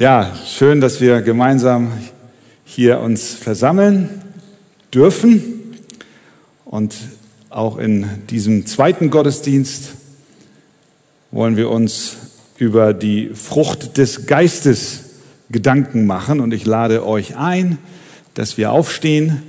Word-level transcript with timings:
Ja, 0.00 0.34
schön, 0.46 0.80
dass 0.80 1.02
wir 1.02 1.20
gemeinsam 1.20 1.92
hier 2.64 3.00
uns 3.00 3.34
versammeln 3.34 4.08
dürfen 4.94 5.74
und 6.64 6.94
auch 7.50 7.76
in 7.76 8.08
diesem 8.30 8.64
zweiten 8.64 9.10
Gottesdienst 9.10 9.90
wollen 11.30 11.58
wir 11.58 11.68
uns 11.68 12.16
über 12.56 12.94
die 12.94 13.28
Frucht 13.34 13.98
des 13.98 14.24
Geistes 14.24 15.00
Gedanken 15.50 16.06
machen 16.06 16.40
und 16.40 16.54
ich 16.54 16.64
lade 16.64 17.04
euch 17.04 17.36
ein, 17.36 17.76
dass 18.32 18.56
wir 18.56 18.72
aufstehen 18.72 19.42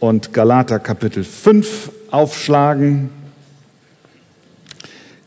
und 0.00 0.34
Galater 0.34 0.80
Kapitel 0.80 1.24
5 1.24 1.90
aufschlagen. 2.10 3.08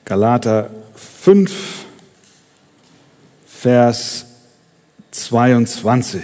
Galater 0.05 0.69
5 0.93 1.76
Vers 3.67 4.25
22. 5.11 6.23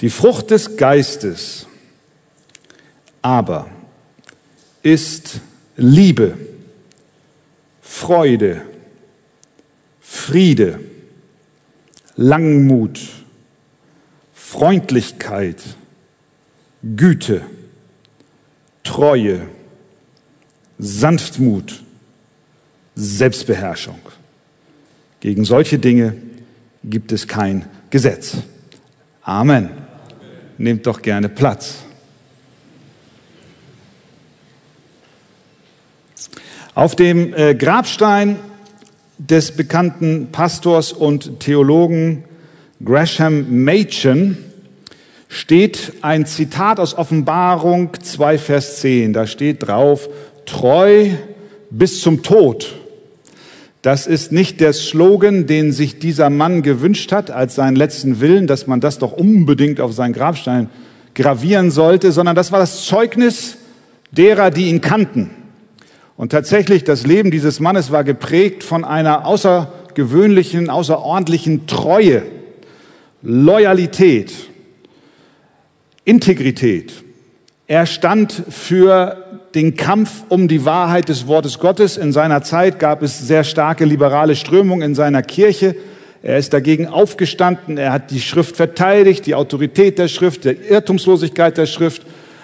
Die 0.00 0.10
Frucht 0.10 0.50
des 0.50 0.76
Geistes 0.76 1.68
aber 3.22 3.70
ist 4.82 5.40
Liebe, 5.76 6.36
Freude, 7.82 8.62
Friede, 10.00 10.80
Langmut, 12.16 12.98
Freundlichkeit, 14.34 15.62
Güte, 16.82 17.42
Treue, 18.82 19.46
Sanftmut, 20.80 21.85
Selbstbeherrschung. 22.96 24.00
Gegen 25.20 25.44
solche 25.44 25.78
Dinge 25.78 26.16
gibt 26.82 27.12
es 27.12 27.28
kein 27.28 27.66
Gesetz. 27.90 28.38
Amen. 29.22 29.70
Nehmt 30.56 30.86
doch 30.86 31.02
gerne 31.02 31.28
Platz. 31.28 31.84
Auf 36.74 36.96
dem 36.96 37.34
äh, 37.34 37.54
Grabstein 37.54 38.36
des 39.18 39.52
bekannten 39.52 40.28
Pastors 40.32 40.92
und 40.92 41.40
Theologen 41.40 42.24
Gresham 42.82 43.64
Machen 43.64 44.38
steht 45.28 45.94
ein 46.02 46.24
Zitat 46.26 46.80
aus 46.80 46.94
Offenbarung 46.94 47.90
2, 48.00 48.38
Vers 48.38 48.80
10. 48.80 49.12
Da 49.12 49.26
steht 49.26 49.66
drauf, 49.66 50.08
treu 50.46 51.10
bis 51.70 52.00
zum 52.00 52.22
Tod 52.22 52.74
das 53.86 54.08
ist 54.08 54.32
nicht 54.32 54.60
der 54.60 54.72
Slogan, 54.72 55.46
den 55.46 55.70
sich 55.70 56.00
dieser 56.00 56.28
Mann 56.28 56.62
gewünscht 56.62 57.12
hat 57.12 57.30
als 57.30 57.54
seinen 57.54 57.76
letzten 57.76 58.18
Willen, 58.18 58.48
dass 58.48 58.66
man 58.66 58.80
das 58.80 58.98
doch 58.98 59.12
unbedingt 59.12 59.80
auf 59.80 59.92
seinen 59.92 60.12
Grabstein 60.12 60.70
gravieren 61.14 61.70
sollte, 61.70 62.10
sondern 62.10 62.34
das 62.34 62.50
war 62.50 62.58
das 62.58 62.84
Zeugnis 62.84 63.58
derer, 64.10 64.50
die 64.50 64.70
ihn 64.70 64.80
kannten. 64.80 65.30
Und 66.16 66.32
tatsächlich, 66.32 66.82
das 66.82 67.06
Leben 67.06 67.30
dieses 67.30 67.60
Mannes 67.60 67.92
war 67.92 68.02
geprägt 68.02 68.64
von 68.64 68.84
einer 68.84 69.24
außergewöhnlichen, 69.24 70.68
außerordentlichen 70.68 71.68
Treue, 71.68 72.24
Loyalität, 73.22 74.32
Integrität. 76.04 77.04
Er 77.68 77.86
stand 77.86 78.32
für 78.50 79.25
den 79.56 79.74
Kampf 79.74 80.24
um 80.28 80.48
die 80.48 80.66
Wahrheit 80.66 81.08
des 81.08 81.26
Wortes 81.26 81.58
Gottes. 81.58 81.96
In 81.96 82.12
seiner 82.12 82.42
Zeit 82.42 82.78
gab 82.78 83.02
es 83.02 83.26
sehr 83.26 83.42
starke 83.42 83.86
liberale 83.86 84.36
Strömungen 84.36 84.82
in 84.82 84.94
seiner 84.94 85.22
Kirche. 85.22 85.74
Er 86.22 86.36
ist 86.36 86.52
dagegen 86.52 86.88
aufgestanden. 86.88 87.78
Er 87.78 87.90
hat 87.90 88.10
die 88.10 88.20
Schrift 88.20 88.54
verteidigt, 88.54 89.24
die 89.24 89.34
Autorität 89.34 89.98
der 89.98 90.08
Schrift, 90.08 90.44
die 90.44 90.50
Irrtumslosigkeit 90.50 91.56
der 91.56 91.64
Schrift. 91.64 92.02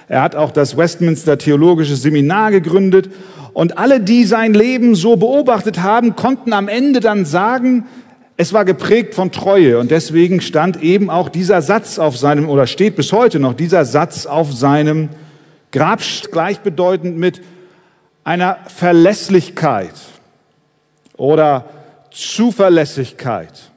Er 0.08 0.22
hat 0.22 0.36
auch 0.36 0.52
das 0.52 0.78
Westminster 0.78 1.36
Theologische 1.36 1.96
Seminar 1.96 2.50
gegründet. 2.50 3.10
Und 3.52 3.76
alle, 3.76 4.00
die 4.00 4.24
sein 4.24 4.54
Leben 4.54 4.94
so 4.94 5.16
beobachtet 5.16 5.82
haben, 5.82 6.16
konnten 6.16 6.54
am 6.54 6.66
Ende 6.66 7.00
dann 7.00 7.26
sagen, 7.26 7.84
es 8.38 8.54
war 8.54 8.64
geprägt 8.64 9.14
von 9.14 9.30
Treue. 9.32 9.78
Und 9.78 9.90
deswegen 9.90 10.40
stand 10.40 10.82
eben 10.82 11.10
auch 11.10 11.28
dieser 11.28 11.60
Satz 11.60 11.98
auf 11.98 12.16
seinem, 12.16 12.48
oder 12.48 12.66
steht 12.66 12.96
bis 12.96 13.12
heute 13.12 13.38
noch 13.38 13.52
dieser 13.52 13.84
Satz 13.84 14.24
auf 14.24 14.50
seinem 14.54 15.10
Grabsch 15.72 16.30
gleichbedeutend 16.30 17.18
mit 17.18 17.42
einer 18.24 18.60
Verlässlichkeit 18.68 19.94
oder 21.16 21.68
Zuverlässigkeit 22.10 23.70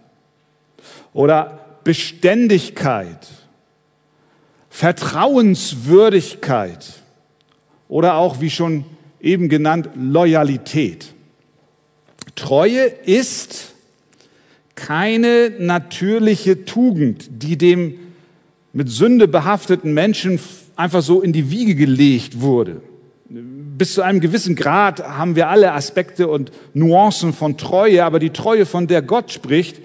oder 1.14 1.60
Beständigkeit, 1.84 3.28
Vertrauenswürdigkeit 4.70 6.86
oder 7.88 8.16
auch, 8.16 8.42
wie 8.42 8.50
schon 8.50 8.86
eben 9.22 9.48
genannt, 9.50 9.90
Loyalität. 9.96 11.14
Treue 12.36 12.84
ist 12.84 13.74
keine 14.76 15.52
natürliche 15.58 16.66
Tugend, 16.66 17.28
die 17.30 17.58
dem 17.58 17.98
mit 18.74 18.90
Sünde 18.90 19.30
behafteten 19.30 19.94
Menschen 19.94 20.38
einfach 20.76 21.02
so 21.02 21.22
in 21.22 21.34
die 21.34 21.50
Wiege 21.52 21.76
gelegt 21.76 22.42
wurde. 22.42 22.82
Bis 23.30 23.94
zu 23.94 24.02
einem 24.02 24.20
gewissen 24.20 24.56
Grad 24.56 25.04
haben 25.04 25.36
wir 25.36 25.50
alle 25.50 25.74
Aspekte 25.74 26.28
und 26.28 26.52
Nuancen 26.74 27.34
von 27.34 27.58
Treue, 27.58 28.04
aber 28.06 28.20
die 28.20 28.30
Treue, 28.30 28.66
von 28.66 28.88
der 28.88 29.02
Gott 29.02 29.32
spricht, 29.32 29.82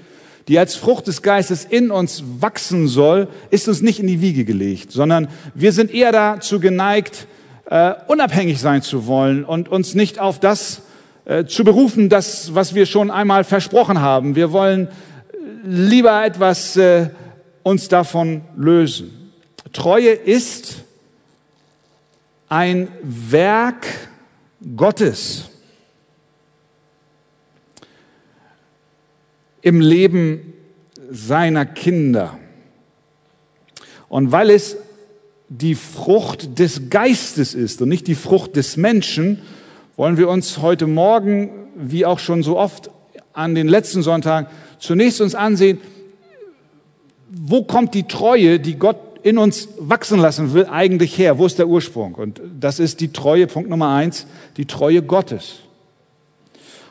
die 0.49 0.59
als 0.59 0.75
Frucht 0.75 1.06
des 1.06 1.23
Geistes 1.23 1.65
in 1.65 1.91
uns 1.91 2.25
wachsen 2.41 2.89
soll, 2.89 3.28
ist 3.51 3.69
uns 3.69 3.83
nicht 3.83 4.01
in 4.01 4.06
die 4.06 4.21
Wiege 4.21 4.45
gelegt, 4.45 4.93
sondern 4.93 5.28
wir 5.55 5.73
sind 5.73 5.93
eher 5.93 6.12
dazu 6.12 6.61
geneigt, 6.61 7.27
äh, 7.67 7.95
unabhängig 8.09 8.61
sein 8.61 8.83
zu 8.83 9.07
wollen 9.07 9.45
und 9.45 9.69
uns 9.69 9.95
nicht 9.95 10.19
auf 10.19 10.41
das 10.41 10.83
äh, 11.25 11.45
zu 11.45 11.65
berufen, 11.65 12.09
das, 12.09 12.55
was 12.55 12.75
wir 12.75 12.87
schon 12.87 13.11
einmal 13.11 13.45
versprochen 13.45 14.01
haben. 14.01 14.34
Wir 14.34 14.53
wollen 14.53 14.89
lieber 15.65 16.25
etwas 16.25 16.77
äh, 16.77 17.11
uns 17.62 17.89
davon 17.89 18.43
lösen. 18.57 19.20
Treue 19.72 20.10
ist 20.10 20.84
ein 22.48 22.88
Werk 23.03 23.87
Gottes 24.76 25.50
im 29.62 29.81
Leben 29.81 30.53
seiner 31.10 31.66
Kinder. 31.66 32.38
Und 34.09 34.32
weil 34.32 34.50
es 34.50 34.76
die 35.48 35.75
Frucht 35.75 36.59
des 36.59 36.91
Geistes 36.91 37.54
ist 37.54 37.82
und 37.82 37.88
nicht 37.88 38.06
die 38.06 38.15
Frucht 38.15 38.56
des 38.56 38.77
Menschen, 38.77 39.42
wollen 39.97 40.16
wir 40.16 40.28
uns 40.28 40.59
heute 40.59 40.87
Morgen, 40.87 41.50
wie 41.77 42.06
auch 42.06 42.19
schon 42.19 42.42
so 42.42 42.59
oft 42.59 42.91
an 43.32 43.54
den 43.54 43.69
letzten 43.69 44.03
Sonntagen, 44.03 44.48
zunächst 44.78 45.21
uns 45.21 45.34
ansehen, 45.34 45.78
wo 47.28 47.65
kommt 47.65 47.94
die 47.94 48.04
Treue, 48.04 48.59
die 48.59 48.77
Gott 48.77 49.09
in 49.23 49.39
uns 49.39 49.69
wachsen 49.79 50.19
lassen 50.19 50.53
will, 50.53 50.67
eigentlich 50.67 51.17
her? 51.19 51.39
Wo 51.39 51.47
ist 51.47 51.59
der 51.59 51.69
Ursprung? 51.69 52.15
Und 52.15 52.41
das 52.59 52.79
ist 52.79 53.01
die 53.01 53.13
Treue, 53.13 53.47
Punkt 53.47 53.71
Nummer 53.71 53.95
eins, 53.95 54.27
die 54.57 54.67
Treue 54.67 55.03
Gottes. 55.03 55.61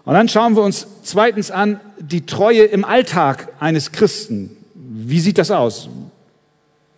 Und 0.05 0.13
dann 0.13 0.27
schauen 0.27 0.55
wir 0.55 0.63
uns 0.63 0.87
zweitens 1.03 1.51
an, 1.51 1.79
die 1.99 2.25
Treue 2.25 2.63
im 2.63 2.85
Alltag 2.85 3.49
eines 3.59 3.91
Christen. 3.91 4.57
Wie 4.73 5.19
sieht 5.19 5.37
das 5.37 5.51
aus? 5.51 5.89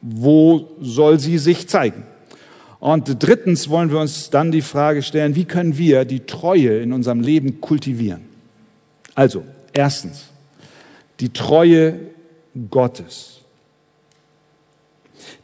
Wo 0.01 0.69
soll 0.79 1.19
sie 1.19 1.37
sich 1.37 1.67
zeigen? 1.67 2.03
Und 2.79 3.17
drittens 3.19 3.69
wollen 3.69 3.91
wir 3.91 3.99
uns 3.99 4.29
dann 4.31 4.51
die 4.51 4.61
Frage 4.61 5.03
stellen, 5.03 5.35
wie 5.35 5.45
können 5.45 5.77
wir 5.77 6.05
die 6.05 6.21
Treue 6.21 6.79
in 6.79 6.93
unserem 6.93 7.21
Leben 7.21 7.61
kultivieren? 7.61 8.21
Also, 9.13 9.43
erstens, 9.73 10.25
die 11.19 11.29
Treue 11.29 11.99
Gottes. 12.69 13.40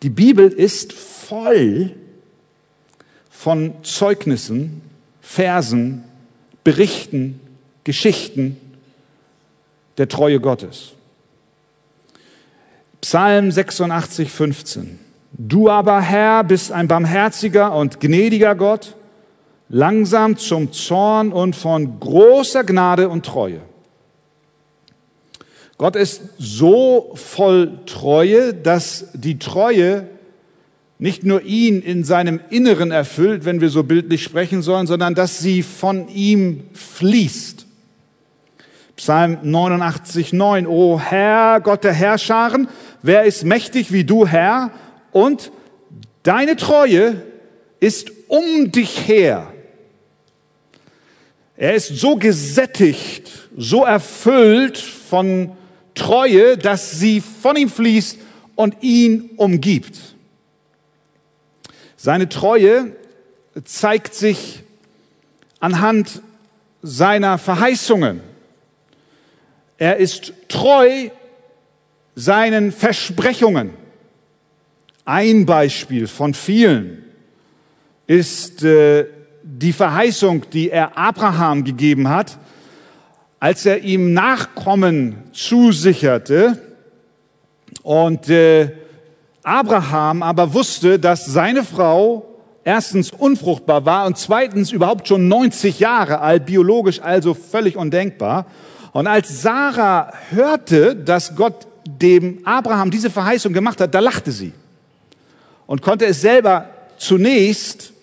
Die 0.03 0.09
Bibel 0.09 0.47
ist 0.47 0.93
voll 0.93 1.95
von 3.29 3.73
Zeugnissen, 3.83 4.81
Versen, 5.21 6.03
Berichten, 6.63 7.39
Geschichten 7.83 8.57
der 9.97 10.07
Treue 10.07 10.39
Gottes. 10.39 10.93
Psalm 13.01 13.51
86, 13.51 14.31
15. 14.31 14.99
Du 15.31 15.69
aber, 15.69 16.01
Herr, 16.01 16.43
bist 16.43 16.71
ein 16.71 16.87
barmherziger 16.87 17.75
und 17.75 17.99
gnädiger 17.99 18.55
Gott, 18.55 18.95
langsam 19.69 20.37
zum 20.37 20.71
Zorn 20.71 21.31
und 21.31 21.55
von 21.55 21.99
großer 21.99 22.63
Gnade 22.63 23.09
und 23.09 23.25
Treue. 23.25 23.61
Gott 25.77 25.95
ist 25.95 26.21
so 26.39 27.11
voll 27.13 27.79
Treue, 27.85 28.53
dass 28.53 29.09
die 29.13 29.37
Treue 29.37 30.07
nicht 30.97 31.23
nur 31.23 31.43
ihn 31.43 31.83
in 31.83 32.03
seinem 32.03 32.39
Inneren 32.49 32.89
erfüllt, 32.89 33.45
wenn 33.45 33.61
wir 33.61 33.69
so 33.69 33.83
bildlich 33.83 34.23
sprechen 34.23 34.63
sollen, 34.63 34.87
sondern 34.87 35.13
dass 35.13 35.37
sie 35.37 35.61
von 35.61 36.07
ihm 36.09 36.63
fließt. 36.73 37.67
Psalm 38.95 39.37
89, 39.43 40.33
9. 40.33 40.65
O 40.65 40.99
Herr, 40.99 41.61
Gott 41.61 41.83
der 41.83 41.93
Herrscharen, 41.93 42.67
wer 43.03 43.25
ist 43.25 43.45
mächtig 43.45 43.91
wie 43.91 44.03
du, 44.03 44.25
Herr? 44.25 44.71
Und 45.11 45.51
deine 46.23 46.55
Treue 46.55 47.21
ist 47.79 48.11
um 48.27 48.71
dich 48.71 49.07
her. 49.07 49.53
Er 51.55 51.75
ist 51.75 51.89
so 51.89 52.15
gesättigt, 52.15 53.49
so 53.55 53.83
erfüllt 53.83 54.79
von 54.79 55.51
Treue, 55.97 56.57
dass 56.57 56.91
sie 56.91 57.21
von 57.21 57.55
ihm 57.55 57.69
fließt 57.69 58.17
und 58.55 58.75
ihn 58.81 59.31
umgibt. 59.35 59.97
Seine 61.97 62.29
Treue 62.29 62.95
zeigt 63.65 64.13
sich 64.13 64.61
anhand 65.59 66.21
seiner 66.81 67.37
Verheißungen. 67.37 68.21
Er 69.77 69.97
ist 69.97 70.33
treu 70.47 71.09
seinen 72.15 72.71
Versprechungen. 72.71 73.71
Ein 75.05 75.45
Beispiel 75.45 76.07
von 76.07 76.33
vielen 76.33 77.03
ist 78.07 78.63
äh, 78.63 79.05
die 79.43 79.73
Verheißung, 79.73 80.49
die 80.51 80.69
er 80.69 80.97
Abraham 80.97 81.63
gegeben 81.63 82.09
hat, 82.09 82.37
als 83.39 83.65
er 83.65 83.83
ihm 83.83 84.13
Nachkommen 84.13 85.23
zusicherte. 85.33 86.61
Und 87.83 88.29
äh, 88.29 88.71
Abraham 89.43 90.23
aber 90.23 90.53
wusste, 90.53 90.99
dass 90.99 91.25
seine 91.25 91.63
Frau 91.63 92.27
erstens 92.63 93.11
unfruchtbar 93.11 93.85
war 93.85 94.05
und 94.05 94.17
zweitens 94.17 94.71
überhaupt 94.71 95.07
schon 95.07 95.27
90 95.27 95.79
Jahre 95.79 96.19
alt, 96.19 96.45
biologisch 96.45 97.01
also 97.01 97.33
völlig 97.33 97.77
undenkbar. 97.77 98.45
Und 98.91 99.07
als 99.07 99.41
Sarah 99.41 100.11
hörte, 100.31 100.95
dass 100.95 101.35
Gott 101.35 101.67
dem 101.85 102.45
Abraham 102.45 102.91
diese 102.91 103.09
Verheißung 103.09 103.53
gemacht 103.53 103.79
hat, 103.79 103.95
da 103.95 103.99
lachte 103.99 104.31
sie 104.31 104.51
und 105.65 105.81
konnte 105.81 106.05
es 106.05 106.19
selber 106.19 106.69
zunächst 106.97 107.93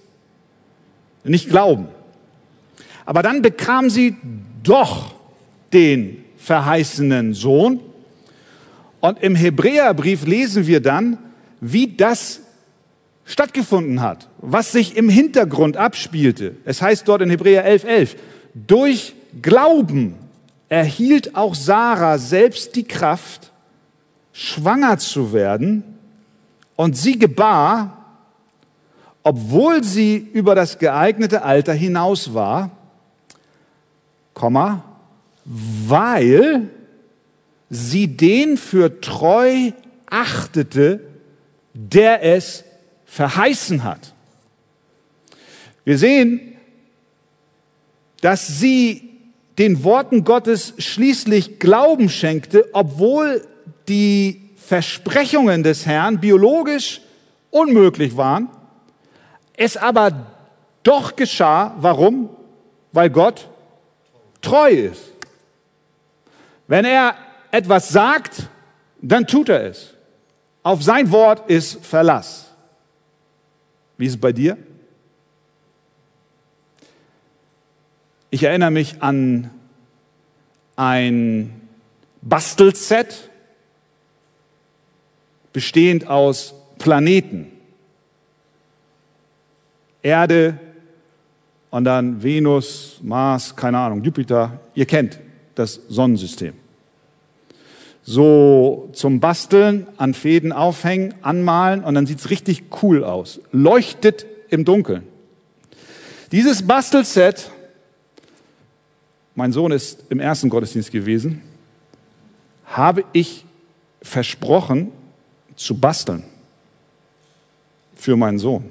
nicht 1.25 1.51
glauben. 1.51 1.89
Aber 3.05 3.23
dann 3.23 3.43
bekam 3.43 3.91
sie 3.91 4.17
doch 4.63 5.14
den 5.75 6.25
verheißenen 6.39 7.35
Sohn. 7.35 7.81
Und 9.01 9.23
im 9.23 9.35
Hebräerbrief 9.35 10.25
lesen 10.25 10.67
wir 10.67 10.81
dann, 10.81 11.19
wie 11.61 11.89
das 11.89 12.41
stattgefunden 13.27 14.01
hat, 14.01 14.29
was 14.39 14.73
sich 14.73 14.97
im 14.97 15.09
Hintergrund 15.09 15.77
abspielte. 15.77 16.57
Es 16.65 16.81
heißt 16.81 17.09
dort 17.09 17.23
in 17.23 17.31
Hebräer 17.31 17.67
11.11, 17.67 17.87
11, 17.87 18.17
durch 18.55 19.15
Glauben 19.43 20.15
erhielt 20.69 21.35
auch 21.35 21.55
Sarah 21.55 22.19
selbst 22.19 22.77
die 22.77 22.85
Kraft, 22.85 23.51
schwanger 24.33 24.99
zu 24.99 25.33
werden, 25.33 25.83
und 26.77 26.97
sie 26.97 27.19
gebar, 27.19 28.05
obwohl 29.23 29.85
sie 29.85 30.17
über 30.17 30.55
das 30.55 30.79
geeignete 30.79 31.43
Alter 31.43 31.73
hinaus 31.73 32.35
war, 32.35 32.71
Komma, 34.35 34.83
weil 35.45 36.69
sie 37.71 38.09
den 38.09 38.57
für 38.57 39.01
treu 39.01 39.73
achtete, 40.07 41.01
der 41.73 42.23
es 42.23 42.65
verheißen 43.05 43.85
hat. 43.85 44.15
Wir 45.85 45.99
sehen, 45.99 46.57
dass 48.21 48.47
sie 48.59 49.11
den 49.59 49.85
Worten 49.85 50.25
Gottes 50.25 50.75
schließlich 50.79 51.59
Glauben 51.59 52.09
schenkte, 52.09 52.69
obwohl 52.73 53.47
die 53.89 54.41
Versprechungen 54.57 55.63
des 55.63 55.87
Herrn 55.87 56.21
biologisch 56.21 57.03
unmöglich 57.51 58.17
waren, 58.17 58.49
es 59.57 59.77
aber 59.77 60.27
doch 60.83 61.17
geschah. 61.17 61.75
Warum? 61.79 62.31
Weil 62.93 63.11
Gott 63.11 63.49
treu 64.41 64.71
ist. 64.71 65.14
Wenn 66.67 66.85
er 66.85 67.15
etwas 67.51 67.89
sagt, 67.89 68.49
dann 69.01 69.27
tut 69.27 69.49
er 69.49 69.65
es. 69.65 69.95
Auf 70.63 70.83
sein 70.83 71.11
Wort 71.11 71.51
ist 71.51 71.85
Verlass. 71.85 72.51
Wie 73.97 74.07
ist 74.07 74.13
es 74.15 74.21
bei 74.21 74.33
dir? 74.33 74.57
Ich 78.31 78.43
erinnere 78.43 78.71
mich 78.71 79.01
an 79.01 79.51
ein 80.75 81.69
Bastelset, 82.23 83.31
bestehend 85.53 86.09
aus 86.09 86.55
Planeten. 86.79 87.53
Erde 90.03 90.59
und 91.71 91.85
dann 91.85 92.23
Venus, 92.23 92.99
Mars, 93.03 93.55
keine 93.55 93.79
Ahnung, 93.79 94.03
Jupiter. 94.03 94.61
Ihr 94.75 94.87
kennt 94.87 95.21
das 95.55 95.81
Sonnensystem. 95.89 96.55
So 98.03 98.91
zum 98.93 99.21
Basteln, 99.21 99.87
an 99.97 100.13
Fäden 100.13 100.53
aufhängen, 100.53 101.15
anmalen 101.23 101.83
und 101.83 101.95
dann 101.95 102.07
sieht's 102.07 102.29
richtig 102.31 102.65
cool 102.83 103.03
aus. 103.03 103.41
Leuchtet 103.51 104.27
im 104.51 104.65
Dunkeln. 104.65 105.05
Dieses 106.33 106.67
Bastelset, 106.67 107.51
mein 109.35 109.53
Sohn 109.53 109.73
ist 109.73 110.05
im 110.11 110.21
ersten 110.21 110.49
Gottesdienst 110.51 110.91
gewesen, 110.93 111.43
habe 112.67 113.05
ich 113.13 113.45
versprochen 114.03 114.93
zu 115.57 115.79
basteln 115.79 116.25
für 117.95 118.17
meinen 118.17 118.39
Sohn. 118.39 118.65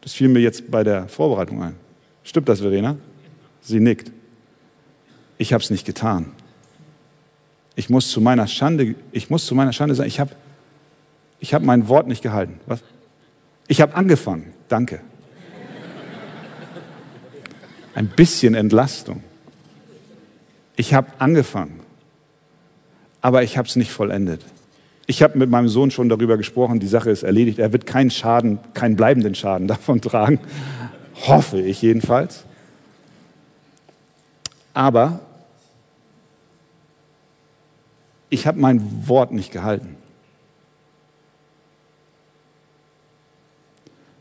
Das 0.00 0.12
fiel 0.12 0.28
mir 0.28 0.40
jetzt 0.40 0.70
bei 0.70 0.84
der 0.84 1.08
Vorbereitung 1.08 1.62
ein. 1.62 1.74
Stimmt 2.22 2.48
das, 2.48 2.60
Verena? 2.60 2.96
Sie 3.60 3.80
nickt. 3.80 4.12
Ich 5.38 5.52
habe 5.52 5.62
es 5.62 5.70
nicht 5.70 5.86
getan. 5.86 6.32
Ich 7.74 7.90
muss 7.90 8.10
zu 8.10 8.20
meiner 8.20 8.46
Schande, 8.46 8.94
ich 9.12 9.28
muss 9.28 9.44
zu 9.44 9.54
meiner 9.54 9.72
Schande 9.72 9.94
sagen, 9.94 10.08
ich 10.08 10.18
habe 10.18 10.30
ich 11.38 11.52
hab 11.52 11.62
mein 11.62 11.88
Wort 11.88 12.08
nicht 12.08 12.22
gehalten. 12.22 12.60
Was? 12.66 12.82
Ich 13.68 13.80
habe 13.80 13.94
angefangen. 13.94 14.54
Danke. 14.68 15.00
Ein 17.94 18.08
bisschen 18.08 18.54
Entlastung. 18.54 19.22
Ich 20.76 20.92
habe 20.92 21.08
angefangen, 21.18 21.80
aber 23.22 23.42
ich 23.42 23.56
habe 23.56 23.66
es 23.66 23.76
nicht 23.76 23.90
vollendet. 23.90 24.42
Ich 25.06 25.22
habe 25.22 25.38
mit 25.38 25.48
meinem 25.48 25.68
Sohn 25.68 25.90
schon 25.90 26.08
darüber 26.08 26.36
gesprochen, 26.36 26.80
die 26.80 26.88
Sache 26.88 27.10
ist 27.10 27.22
erledigt. 27.22 27.58
Er 27.58 27.72
wird 27.72 27.86
keinen 27.86 28.10
Schaden, 28.10 28.58
keinen 28.74 28.96
bleibenden 28.96 29.34
Schaden 29.34 29.68
davon 29.68 30.00
tragen. 30.00 30.40
Hoffe 31.26 31.60
ich 31.60 31.80
jedenfalls. 31.80 32.45
Aber 34.76 35.20
ich 38.28 38.46
habe 38.46 38.60
mein 38.60 39.08
Wort 39.08 39.32
nicht 39.32 39.50
gehalten. 39.50 39.96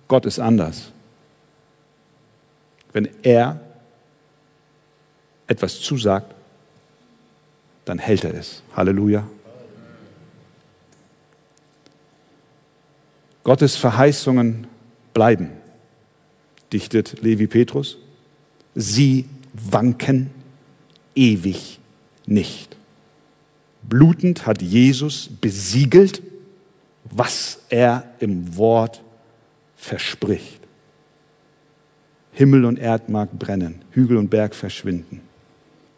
Gott 0.08 0.26
ist 0.26 0.40
anders. 0.40 0.94
Wenn 2.94 3.10
er 3.22 3.60
etwas 5.48 5.82
zusagt, 5.82 6.34
dann 7.84 8.00
hält 8.00 8.24
er 8.24 8.34
es. 8.34 8.64
Halleluja. 8.78 9.28
Gottes 13.44 13.76
Verheißungen 13.76 14.68
bleiben, 15.14 15.50
dichtet 16.72 17.22
Levi 17.22 17.48
Petrus. 17.48 17.98
Sie 18.74 19.28
wanken 19.52 20.45
ewig 21.16 21.80
nicht. 22.26 22.76
Blutend 23.84 24.46
hat 24.46 24.62
Jesus 24.62 25.30
besiegelt, 25.42 26.22
was 27.04 27.60
er 27.70 28.04
im 28.20 28.58
Wort 28.58 29.04
verspricht. 29.76 30.60
Himmel 32.32 32.66
und 32.66 32.80
Erd 32.80 33.10
mag 33.10 33.32
brennen, 33.38 33.84
Hügel 33.92 34.18
und 34.18 34.30
Berg 34.30 34.56
verschwinden. 34.56 35.22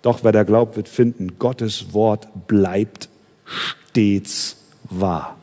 Doch 0.01 0.23
wer 0.23 0.31
da 0.31 0.43
glaubt, 0.43 0.75
wird 0.75 0.87
finden, 0.87 1.39
Gottes 1.39 1.93
Wort 1.93 2.27
bleibt 2.47 3.09
stets 3.45 4.57
wahr. 4.83 5.37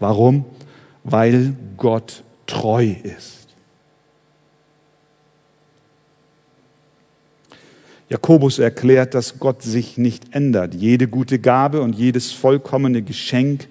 Warum? 0.00 0.44
weil 1.10 1.54
Gott 1.76 2.22
treu 2.46 2.94
ist. 3.02 3.37
Jakobus 8.08 8.58
erklärt, 8.58 9.14
dass 9.14 9.38
Gott 9.38 9.62
sich 9.62 9.98
nicht 9.98 10.34
ändert. 10.34 10.74
Jede 10.74 11.08
gute 11.08 11.38
Gabe 11.38 11.82
und 11.82 11.94
jedes 11.94 12.32
vollkommene 12.32 13.02
Geschenk 13.02 13.68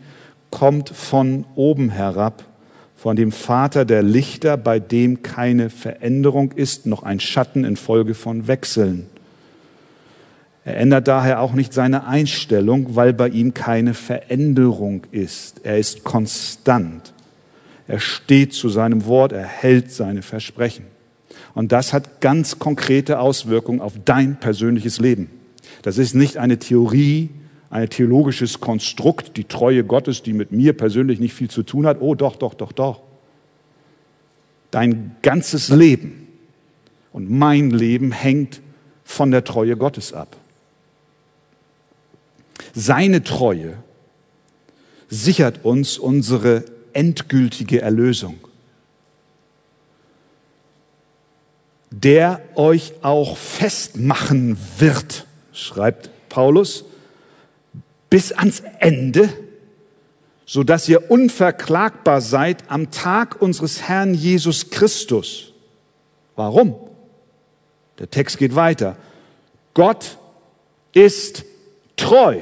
kommt 0.51 0.89
von 0.89 1.45
oben 1.55 1.89
herab, 1.89 2.43
von 2.95 3.15
dem 3.15 3.31
Vater 3.31 3.83
der 3.83 4.03
Lichter, 4.03 4.57
bei 4.57 4.79
dem 4.79 5.23
keine 5.23 5.69
Veränderung 5.69 6.51
ist, 6.51 6.85
noch 6.85 7.03
ein 7.03 7.19
Schatten 7.19 7.63
infolge 7.63 8.13
von 8.13 8.47
Wechseln. 8.47 9.07
Er 10.65 10.77
ändert 10.77 11.07
daher 11.07 11.41
auch 11.41 11.53
nicht 11.53 11.73
seine 11.73 12.05
Einstellung, 12.07 12.95
weil 12.95 13.13
bei 13.13 13.29
ihm 13.29 13.53
keine 13.53 13.93
Veränderung 13.93 15.05
ist. 15.11 15.61
Er 15.63 15.77
ist 15.77 16.03
konstant. 16.03 17.13
Er 17.87 17.99
steht 17.99 18.53
zu 18.53 18.67
seinem 18.67 19.05
Wort, 19.05 19.31
er 19.31 19.45
hält 19.45 19.91
seine 19.91 20.21
Versprechen. 20.21 20.85
Und 21.57 21.71
das 21.71 21.91
hat 21.91 22.21
ganz 22.21 22.59
konkrete 22.59 23.17
Auswirkungen 23.17 23.81
auf 23.81 23.93
dein 24.05 24.39
persönliches 24.39 24.99
Leben. 24.99 25.27
Das 25.81 25.97
ist 25.97 26.13
nicht 26.13 26.37
eine 26.37 26.59
Theorie, 26.59 27.31
ein 27.71 27.89
theologisches 27.89 28.59
Konstrukt, 28.59 29.37
die 29.37 29.45
Treue 29.45 29.83
Gottes, 29.83 30.21
die 30.21 30.33
mit 30.33 30.51
mir 30.51 30.77
persönlich 30.77 31.19
nicht 31.19 31.33
viel 31.33 31.49
zu 31.49 31.63
tun 31.63 31.87
hat. 31.87 31.97
Oh 31.99 32.13
doch, 32.13 32.35
doch, 32.35 32.53
doch, 32.53 32.71
doch. 32.71 33.01
Dein 34.69 35.15
ganzes 35.23 35.69
Leben 35.69 36.27
und 37.11 37.31
mein 37.31 37.71
Leben 37.71 38.11
hängt 38.11 38.61
von 39.03 39.31
der 39.31 39.43
Treue 39.43 39.75
Gottes 39.77 40.13
ab. 40.13 40.37
Seine 42.75 43.23
Treue 43.23 43.79
sichert 45.09 45.65
uns 45.65 45.97
unsere 45.97 46.65
endgültige 46.93 47.81
Erlösung. 47.81 48.46
Der 51.89 52.41
euch 52.55 52.93
auch 53.01 53.37
festmachen 53.37 54.57
wird, 54.77 55.25
schreibt 55.53 56.09
Paulus, 56.29 56.83
bis 58.09 58.31
ans 58.31 58.61
Ende, 58.79 59.29
so 60.45 60.63
dass 60.63 60.87
ihr 60.87 61.11
unverklagbar 61.11 62.21
seid 62.21 62.63
am 62.69 62.91
Tag 62.91 63.41
unseres 63.41 63.81
Herrn 63.81 64.13
Jesus 64.13 64.69
Christus. 64.69 65.53
Warum? 66.35 66.75
Der 67.99 68.09
Text 68.09 68.37
geht 68.37 68.55
weiter. 68.55 68.95
Gott 69.73 70.17
ist 70.93 71.43
treu, 71.97 72.39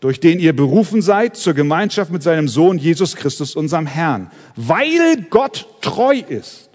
durch 0.00 0.20
den 0.20 0.38
ihr 0.38 0.54
berufen 0.54 1.02
seid 1.02 1.36
zur 1.36 1.54
Gemeinschaft 1.54 2.12
mit 2.12 2.22
seinem 2.22 2.48
Sohn 2.48 2.78
Jesus 2.78 3.16
Christus, 3.16 3.56
unserem 3.56 3.86
Herrn. 3.86 4.30
Weil 4.54 5.26
Gott 5.28 5.66
treu 5.80 6.16
ist, 6.16 6.67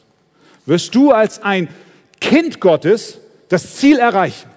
wirst 0.66 0.96
du 0.96 1.12
als 1.12 1.42
ein 1.42 1.70
Kind 2.20 2.60
Gottes 2.60 3.20
das 3.50 3.76
Ziel 3.76 4.00
erreichen. 4.00 4.50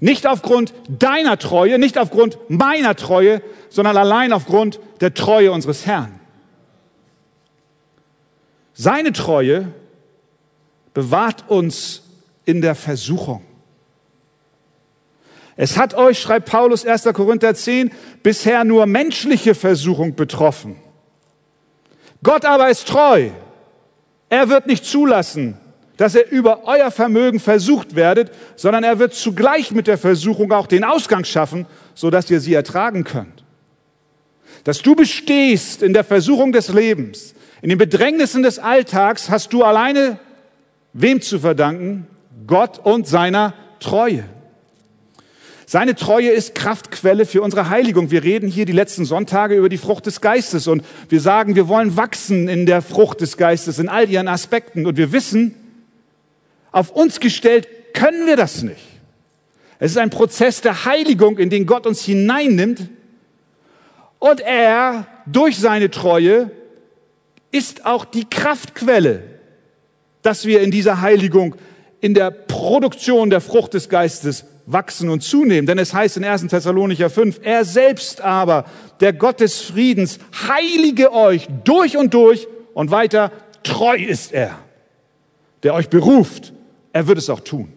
Nicht 0.00 0.26
aufgrund 0.26 0.72
deiner 0.88 1.38
Treue, 1.38 1.78
nicht 1.78 1.98
aufgrund 1.98 2.38
meiner 2.48 2.96
Treue, 2.96 3.42
sondern 3.68 3.96
allein 3.96 4.32
aufgrund 4.32 4.80
der 5.00 5.14
Treue 5.14 5.52
unseres 5.52 5.86
Herrn. 5.86 6.18
Seine 8.74 9.12
Treue 9.12 9.68
bewahrt 10.94 11.44
uns 11.48 12.02
in 12.44 12.60
der 12.60 12.74
Versuchung. 12.74 13.44
Es 15.56 15.76
hat 15.76 15.94
euch, 15.94 16.18
schreibt 16.18 16.48
Paulus 16.48 16.86
1. 16.86 17.04
Korinther 17.12 17.54
10, 17.54 17.92
bisher 18.22 18.64
nur 18.64 18.86
menschliche 18.86 19.54
Versuchung 19.54 20.14
betroffen. 20.14 20.76
Gott 22.22 22.44
aber 22.44 22.70
ist 22.70 22.88
treu. 22.88 23.30
Er 24.32 24.48
wird 24.48 24.66
nicht 24.66 24.86
zulassen, 24.86 25.58
dass 25.98 26.14
er 26.14 26.32
über 26.32 26.62
euer 26.64 26.90
Vermögen 26.90 27.38
versucht 27.38 27.94
werdet, 27.94 28.30
sondern 28.56 28.82
er 28.82 28.98
wird 28.98 29.12
zugleich 29.12 29.72
mit 29.72 29.86
der 29.86 29.98
Versuchung 29.98 30.52
auch 30.52 30.66
den 30.66 30.84
Ausgang 30.84 31.24
schaffen, 31.24 31.66
sodass 31.94 32.30
ihr 32.30 32.40
sie 32.40 32.54
ertragen 32.54 33.04
könnt. 33.04 33.44
Dass 34.64 34.80
du 34.80 34.94
bestehst 34.94 35.82
in 35.82 35.92
der 35.92 36.02
Versuchung 36.02 36.50
des 36.50 36.70
Lebens, 36.70 37.34
in 37.60 37.68
den 37.68 37.76
Bedrängnissen 37.76 38.42
des 38.42 38.58
Alltags, 38.58 39.28
hast 39.28 39.52
du 39.52 39.64
alleine 39.64 40.18
wem 40.94 41.20
zu 41.20 41.38
verdanken? 41.38 42.06
Gott 42.46 42.78
und 42.78 43.06
seiner 43.06 43.52
Treue. 43.80 44.24
Seine 45.72 45.94
Treue 45.94 46.28
ist 46.28 46.54
Kraftquelle 46.54 47.24
für 47.24 47.40
unsere 47.40 47.70
Heiligung. 47.70 48.10
Wir 48.10 48.22
reden 48.22 48.46
hier 48.46 48.66
die 48.66 48.72
letzten 48.72 49.06
Sonntage 49.06 49.54
über 49.54 49.70
die 49.70 49.78
Frucht 49.78 50.04
des 50.04 50.20
Geistes 50.20 50.66
und 50.66 50.84
wir 51.08 51.18
sagen, 51.18 51.56
wir 51.56 51.66
wollen 51.66 51.96
wachsen 51.96 52.46
in 52.46 52.66
der 52.66 52.82
Frucht 52.82 53.22
des 53.22 53.38
Geistes, 53.38 53.78
in 53.78 53.88
all 53.88 54.10
ihren 54.10 54.28
Aspekten. 54.28 54.84
Und 54.84 54.98
wir 54.98 55.12
wissen, 55.12 55.54
auf 56.72 56.90
uns 56.90 57.20
gestellt 57.20 57.94
können 57.94 58.26
wir 58.26 58.36
das 58.36 58.62
nicht. 58.62 58.82
Es 59.78 59.92
ist 59.92 59.96
ein 59.96 60.10
Prozess 60.10 60.60
der 60.60 60.84
Heiligung, 60.84 61.38
in 61.38 61.48
den 61.48 61.64
Gott 61.64 61.86
uns 61.86 62.04
hineinnimmt. 62.04 62.90
Und 64.18 64.42
er, 64.42 65.06
durch 65.24 65.58
seine 65.58 65.90
Treue, 65.90 66.50
ist 67.50 67.86
auch 67.86 68.04
die 68.04 68.28
Kraftquelle, 68.28 69.22
dass 70.20 70.44
wir 70.44 70.60
in 70.60 70.70
dieser 70.70 71.00
Heiligung, 71.00 71.54
in 72.02 72.12
der 72.12 72.30
Produktion 72.30 73.30
der 73.30 73.40
Frucht 73.40 73.72
des 73.72 73.88
Geistes 73.88 74.44
wachsen 74.66 75.08
und 75.08 75.22
zunehmen. 75.22 75.66
Denn 75.66 75.78
es 75.78 75.92
heißt 75.92 76.16
in 76.16 76.24
1. 76.24 76.46
Thessalonicher 76.48 77.10
5, 77.10 77.40
er 77.42 77.64
selbst 77.64 78.20
aber, 78.20 78.64
der 79.00 79.12
Gott 79.12 79.40
des 79.40 79.60
Friedens, 79.60 80.18
heilige 80.48 81.12
euch 81.12 81.48
durch 81.64 81.96
und 81.96 82.14
durch 82.14 82.46
und 82.74 82.90
weiter, 82.90 83.32
treu 83.62 83.96
ist 83.96 84.32
er, 84.32 84.58
der 85.62 85.74
euch 85.74 85.88
beruft 85.88 86.52
er 86.92 87.06
wird 87.06 87.18
es 87.18 87.30
auch 87.30 87.40
tun. 87.40 87.72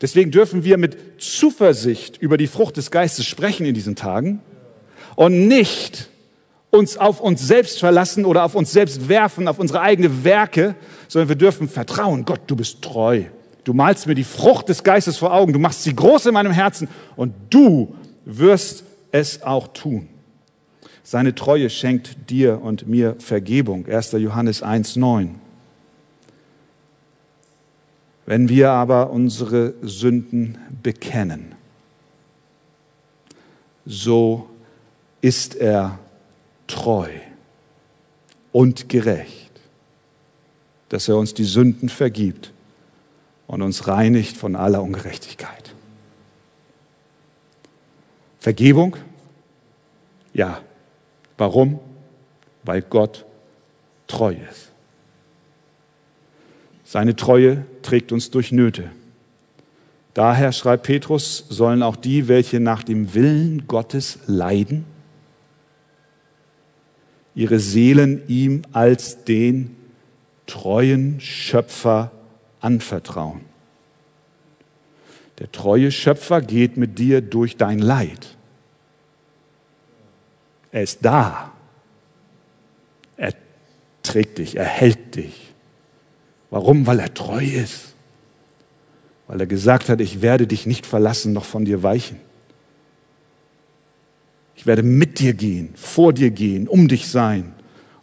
Deswegen 0.00 0.30
dürfen 0.30 0.64
wir 0.64 0.76
mit 0.76 0.96
Zuversicht 1.18 2.16
über 2.18 2.36
die 2.36 2.46
Frucht 2.46 2.76
des 2.76 2.90
Geistes 2.90 3.26
sprechen 3.26 3.66
in 3.66 3.74
diesen 3.74 3.96
Tagen 3.96 4.40
und 5.14 5.46
nicht 5.46 6.08
uns 6.70 6.96
auf 6.96 7.20
uns 7.20 7.46
selbst 7.46 7.78
verlassen 7.78 8.24
oder 8.24 8.42
auf 8.42 8.56
uns 8.56 8.72
selbst 8.72 9.08
werfen, 9.08 9.46
auf 9.46 9.60
unsere 9.60 9.80
eigenen 9.80 10.24
Werke, 10.24 10.74
sondern 11.06 11.28
wir 11.28 11.36
dürfen 11.36 11.68
vertrauen, 11.68 12.24
Gott, 12.24 12.40
du 12.48 12.56
bist 12.56 12.82
treu. 12.82 13.24
Du 13.64 13.72
malst 13.72 14.06
mir 14.06 14.14
die 14.14 14.24
Frucht 14.24 14.68
des 14.68 14.84
Geistes 14.84 15.16
vor 15.16 15.32
Augen, 15.32 15.52
du 15.52 15.58
machst 15.58 15.82
sie 15.82 15.94
groß 15.94 16.26
in 16.26 16.34
meinem 16.34 16.52
Herzen 16.52 16.88
und 17.16 17.34
du 17.50 17.94
wirst 18.24 18.84
es 19.10 19.42
auch 19.42 19.68
tun. 19.68 20.08
Seine 21.02 21.34
Treue 21.34 21.68
schenkt 21.70 22.30
dir 22.30 22.62
und 22.62 22.86
mir 22.86 23.16
Vergebung. 23.18 23.86
1. 23.86 24.12
Johannes 24.12 24.62
1, 24.62 24.96
9. 24.96 25.34
Wenn 28.26 28.48
wir 28.48 28.70
aber 28.70 29.10
unsere 29.10 29.74
Sünden 29.82 30.56
bekennen, 30.82 31.54
so 33.84 34.48
ist 35.20 35.56
er 35.56 35.98
treu 36.66 37.10
und 38.52 38.88
gerecht, 38.88 39.52
dass 40.88 41.08
er 41.08 41.16
uns 41.18 41.34
die 41.34 41.44
Sünden 41.44 41.90
vergibt 41.90 42.53
und 43.46 43.62
uns 43.62 43.86
reinigt 43.86 44.36
von 44.36 44.56
aller 44.56 44.82
Ungerechtigkeit. 44.82 45.74
Vergebung? 48.38 48.96
Ja. 50.32 50.60
Warum? 51.38 51.80
Weil 52.62 52.82
Gott 52.82 53.24
treu 54.06 54.34
ist. 54.50 54.70
Seine 56.84 57.16
Treue 57.16 57.64
trägt 57.82 58.12
uns 58.12 58.30
durch 58.30 58.52
Nöte. 58.52 58.90
Daher 60.12 60.52
schreibt 60.52 60.84
Petrus, 60.84 61.44
sollen 61.48 61.82
auch 61.82 61.96
die, 61.96 62.28
welche 62.28 62.60
nach 62.60 62.84
dem 62.84 63.14
Willen 63.14 63.66
Gottes 63.66 64.20
leiden, 64.26 64.84
ihre 67.34 67.58
Seelen 67.58 68.22
ihm 68.28 68.62
als 68.72 69.24
den 69.24 69.74
treuen 70.46 71.20
Schöpfer 71.20 72.12
anvertrauen. 72.64 73.42
Der 75.38 75.50
treue 75.50 75.90
Schöpfer 75.90 76.40
geht 76.40 76.76
mit 76.76 76.98
dir 76.98 77.20
durch 77.20 77.56
dein 77.56 77.78
Leid. 77.78 78.36
Er 80.70 80.82
ist 80.82 81.04
da. 81.04 81.52
Er 83.16 83.34
trägt 84.02 84.38
dich, 84.38 84.56
er 84.56 84.64
hält 84.64 85.16
dich. 85.16 85.52
Warum? 86.50 86.86
Weil 86.86 87.00
er 87.00 87.12
treu 87.12 87.44
ist. 87.44 87.94
Weil 89.26 89.40
er 89.40 89.46
gesagt 89.46 89.88
hat, 89.88 90.00
ich 90.00 90.22
werde 90.22 90.46
dich 90.46 90.66
nicht 90.66 90.86
verlassen, 90.86 91.32
noch 91.32 91.44
von 91.44 91.64
dir 91.64 91.82
weichen. 91.82 92.20
Ich 94.56 94.66
werde 94.66 94.82
mit 94.82 95.18
dir 95.18 95.34
gehen, 95.34 95.74
vor 95.74 96.12
dir 96.12 96.30
gehen, 96.30 96.68
um 96.68 96.88
dich 96.88 97.08
sein 97.08 97.54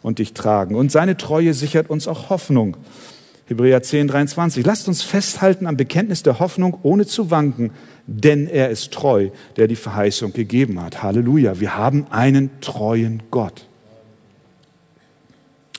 und 0.02 0.18
dich 0.18 0.34
tragen. 0.34 0.74
Und 0.74 0.92
seine 0.92 1.16
Treue 1.16 1.54
sichert 1.54 1.88
uns 1.88 2.06
auch 2.06 2.28
Hoffnung. 2.28 2.76
Hebräer 3.52 3.82
10, 3.82 4.08
23. 4.08 4.64
Lasst 4.64 4.88
uns 4.88 5.02
festhalten 5.02 5.66
am 5.66 5.76
Bekenntnis 5.76 6.22
der 6.22 6.38
Hoffnung, 6.38 6.78
ohne 6.82 7.06
zu 7.06 7.30
wanken, 7.30 7.70
denn 8.06 8.46
er 8.46 8.70
ist 8.70 8.92
treu, 8.92 9.30
der 9.56 9.68
die 9.68 9.76
Verheißung 9.76 10.32
gegeben 10.32 10.80
hat. 10.82 11.02
Halleluja. 11.02 11.60
Wir 11.60 11.76
haben 11.76 12.06
einen 12.10 12.50
treuen 12.60 13.22
Gott. 13.30 13.66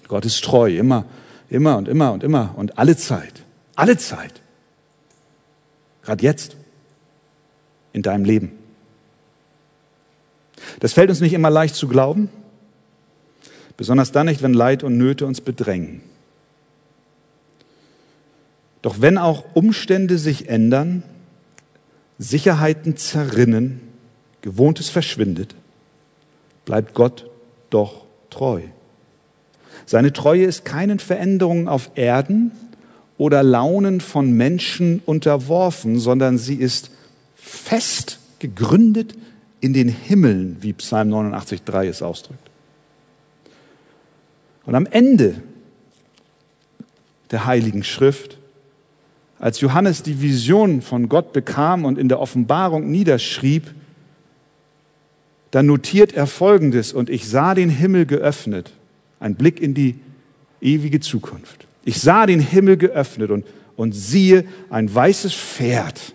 Gott 0.08 0.26
ist 0.26 0.44
treu, 0.44 0.76
immer 0.78 1.06
Immer 1.54 1.78
und 1.78 1.88
immer 1.88 2.14
und 2.14 2.24
immer 2.24 2.56
und 2.58 2.80
alle 2.80 2.98
Zeit. 2.98 3.44
Alle 3.76 3.96
Zeit. 3.96 4.42
Gerade 6.02 6.24
jetzt. 6.24 6.56
In 7.92 8.02
deinem 8.02 8.26
Leben. 8.26 8.54
Das 10.80 10.94
fällt 10.94 11.12
uns 11.12 11.22
nicht 11.22 11.34
immer 11.34 11.52
leicht 11.52 11.76
zu 11.76 11.88
glauben. 11.88 12.30
Besonders 13.78 14.12
dann 14.12 14.26
nicht, 14.26 14.42
wenn 14.42 14.56
Leid 14.56 14.82
und 14.82 14.98
Nöte 14.98 15.28
uns 15.28 15.42
bedrängen. 15.42 16.02
Doch 18.84 19.02
wenn 19.02 19.18
auch 19.18 19.46
Umstände 19.54 20.20
sich 20.20 20.50
ändern, 20.50 21.02
Sicherheiten 22.20 22.96
zerrinnen, 22.96 23.82
Gewohntes 24.42 24.90
verschwindet, 24.90 25.56
bleibt 26.66 26.94
Gott 26.94 27.30
doch 27.70 28.06
treu. 28.30 28.62
Seine 29.86 30.12
Treue 30.12 30.44
ist 30.44 30.66
keinen 30.66 31.00
Veränderungen 31.00 31.68
auf 31.68 31.92
Erden 31.96 32.52
oder 33.18 33.42
Launen 33.42 34.02
von 34.02 34.32
Menschen 34.32 35.02
unterworfen, 35.06 35.98
sondern 35.98 36.38
sie 36.38 36.56
ist 36.56 36.92
fest 37.36 38.20
gegründet 38.40 39.16
in 39.62 39.72
den 39.72 39.88
Himmeln, 39.88 40.58
wie 40.60 40.74
Psalm 40.74 41.14
89.3 41.14 41.88
es 41.88 42.02
ausdrückt. 42.02 42.50
Und 44.66 44.76
am 44.76 44.86
Ende 44.86 45.42
der 47.32 47.46
Heiligen 47.46 47.86
Schrift, 47.86 48.38
als 49.40 49.60
Johannes 49.62 50.04
die 50.04 50.22
Vision 50.22 50.82
von 50.82 51.10
Gott 51.10 51.34
bekam 51.34 51.86
und 51.86 51.98
in 51.98 52.08
der 52.08 52.20
Offenbarung 52.20 52.90
niederschrieb, 52.90 53.74
dann 55.52 55.66
notiert 55.66 56.14
er 56.14 56.26
Folgendes, 56.26 56.94
und 56.94 57.10
ich 57.10 57.30
sah 57.30 57.54
den 57.54 57.70
Himmel 57.70 58.06
geöffnet, 58.06 58.72
ein 59.20 59.36
Blick 59.36 59.60
in 59.60 59.74
die 59.74 60.00
ewige 60.62 61.00
Zukunft. 61.00 61.68
Ich 61.86 62.00
sah 62.00 62.26
den 62.26 62.40
Himmel 62.40 62.78
geöffnet 62.78 63.30
und, 63.30 63.46
und 63.76 63.92
siehe 63.92 64.46
ein 64.70 64.94
weißes 64.94 65.34
Pferd. 65.34 66.14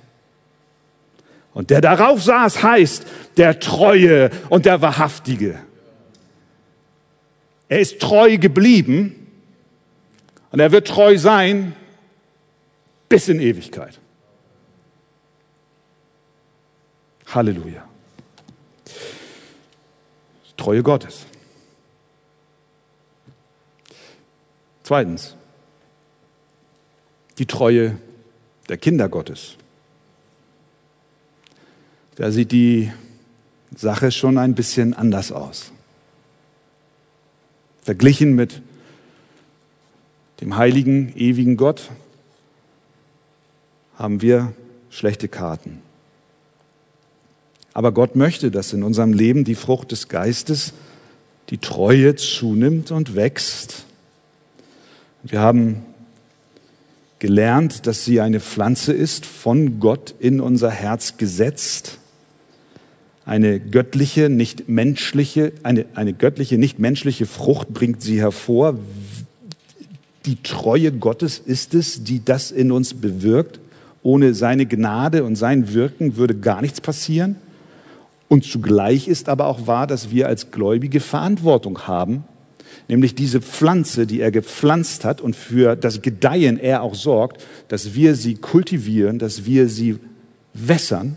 Und 1.55 1.71
der 1.71 1.81
darauf 1.81 2.23
saß, 2.23 2.63
heißt 2.63 3.07
der 3.37 3.61
Treue 3.61 4.31
und 4.49 4.67
der 4.67 4.81
Wahrhaftige. 4.81 5.59
Er 7.69 7.81
ist 7.81 8.01
treu 8.01 8.39
geblieben 8.39 9.15
und 10.51 10.61
er 10.61 10.73
wird 10.73 10.89
treu 10.89 11.19
sein 11.19 11.75
bis 13.09 13.29
in 13.29 13.41
Ewigkeit. 13.41 13.99
Halleluja. 17.27 17.87
Treue 20.57 20.83
Gottes. 20.83 21.27
Zweitens, 24.83 25.37
die 27.39 27.47
Treue 27.47 27.99
der 28.69 28.77
Kinder 28.77 29.09
Gottes. 29.09 29.57
Da 32.17 32.31
sieht 32.33 32.53
die 32.53 32.91
Sache 33.75 34.11
schon 34.11 34.39
ein 34.39 34.55
bisschen 34.55 34.95
anders 34.95 35.31
aus. 35.31 35.71
Verglichen 37.83 38.35
mit 38.35 38.61
dem 40.41 40.57
heiligen, 40.57 41.15
ewigen 41.17 41.57
Gott 41.57 41.91
haben 43.99 44.23
wir 44.23 44.53
schlechte 44.91 45.29
Karten. 45.29 45.83
Aber 47.75 47.93
Gott 47.93 48.17
möchte, 48.17 48.51
dass 48.51 48.73
in 48.73 48.83
unserem 48.83 49.13
Leben 49.13 49.45
die 49.45 49.57
Frucht 49.57 49.93
des 49.93 50.09
Geistes, 50.09 50.73
die 51.51 51.59
Treue 51.59 52.15
zunimmt 52.15 52.91
und 52.91 53.17
wächst. 53.17 53.85
Wir 55.23 55.41
haben 55.41 55.83
gelernt, 57.19 57.87
dass 57.87 58.05
sie 58.05 58.21
eine 58.21 58.41
Pflanze 58.41 58.93
ist, 58.93 59.27
von 59.27 59.81
Gott 59.81 60.15
in 60.19 60.41
unser 60.41 60.71
Herz 60.71 61.17
gesetzt. 61.17 61.99
Eine 63.25 63.61
göttliche, 63.61 64.29
nicht 64.29 64.69
menschliche, 64.69 65.53
eine, 65.63 65.87
eine 65.95 66.15
göttliche, 66.15 66.57
nicht 66.57 66.79
menschliche 66.79 67.27
Frucht 67.27 67.75
bringt 67.75 68.01
sie 68.01 68.21
hervor. 68.21 68.79
Die 70.25 70.43
Treue 70.43 70.93
Gottes 70.93 71.39
ist 71.39 71.75
es, 71.75 72.05
die 72.05 72.25
das 72.25 72.51
in 72.51 72.71
uns 72.71 72.95
bewirkt. 72.95 73.61
Ohne 74.03 74.35
seine 74.35 74.67
Gnade 74.67 75.25
und 75.25 75.37
sein 75.37 75.73
Wirken 75.75 76.17
würde 76.17 76.37
gar 76.37 76.61
nichts 76.61 76.81
passieren. 76.81 77.37
Und 78.29 78.45
zugleich 78.45 79.09
ist 79.09 79.29
aber 79.29 79.47
auch 79.47 79.67
wahr, 79.67 79.87
dass 79.87 80.11
wir 80.11 80.29
als 80.29 80.51
Gläubige 80.51 81.01
Verantwortung 81.01 81.87
haben, 81.87 82.25
nämlich 82.87 83.15
diese 83.15 83.41
Pflanze, 83.41 84.07
die 84.07 84.21
er 84.21 84.31
gepflanzt 84.31 85.05
hat 85.05 85.21
und 85.21 85.35
für 85.35 85.77
das 85.77 86.03
Gedeihen 86.03 86.59
er 86.59 86.83
auch 86.83 86.95
sorgt, 86.95 87.43
dass 87.69 87.95
wir 87.95 88.15
sie 88.15 88.35
kultivieren, 88.35 89.19
dass 89.19 89.47
wir 89.47 89.69
sie 89.69 89.99
wässern, 90.53 91.17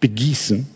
begießen 0.00 0.68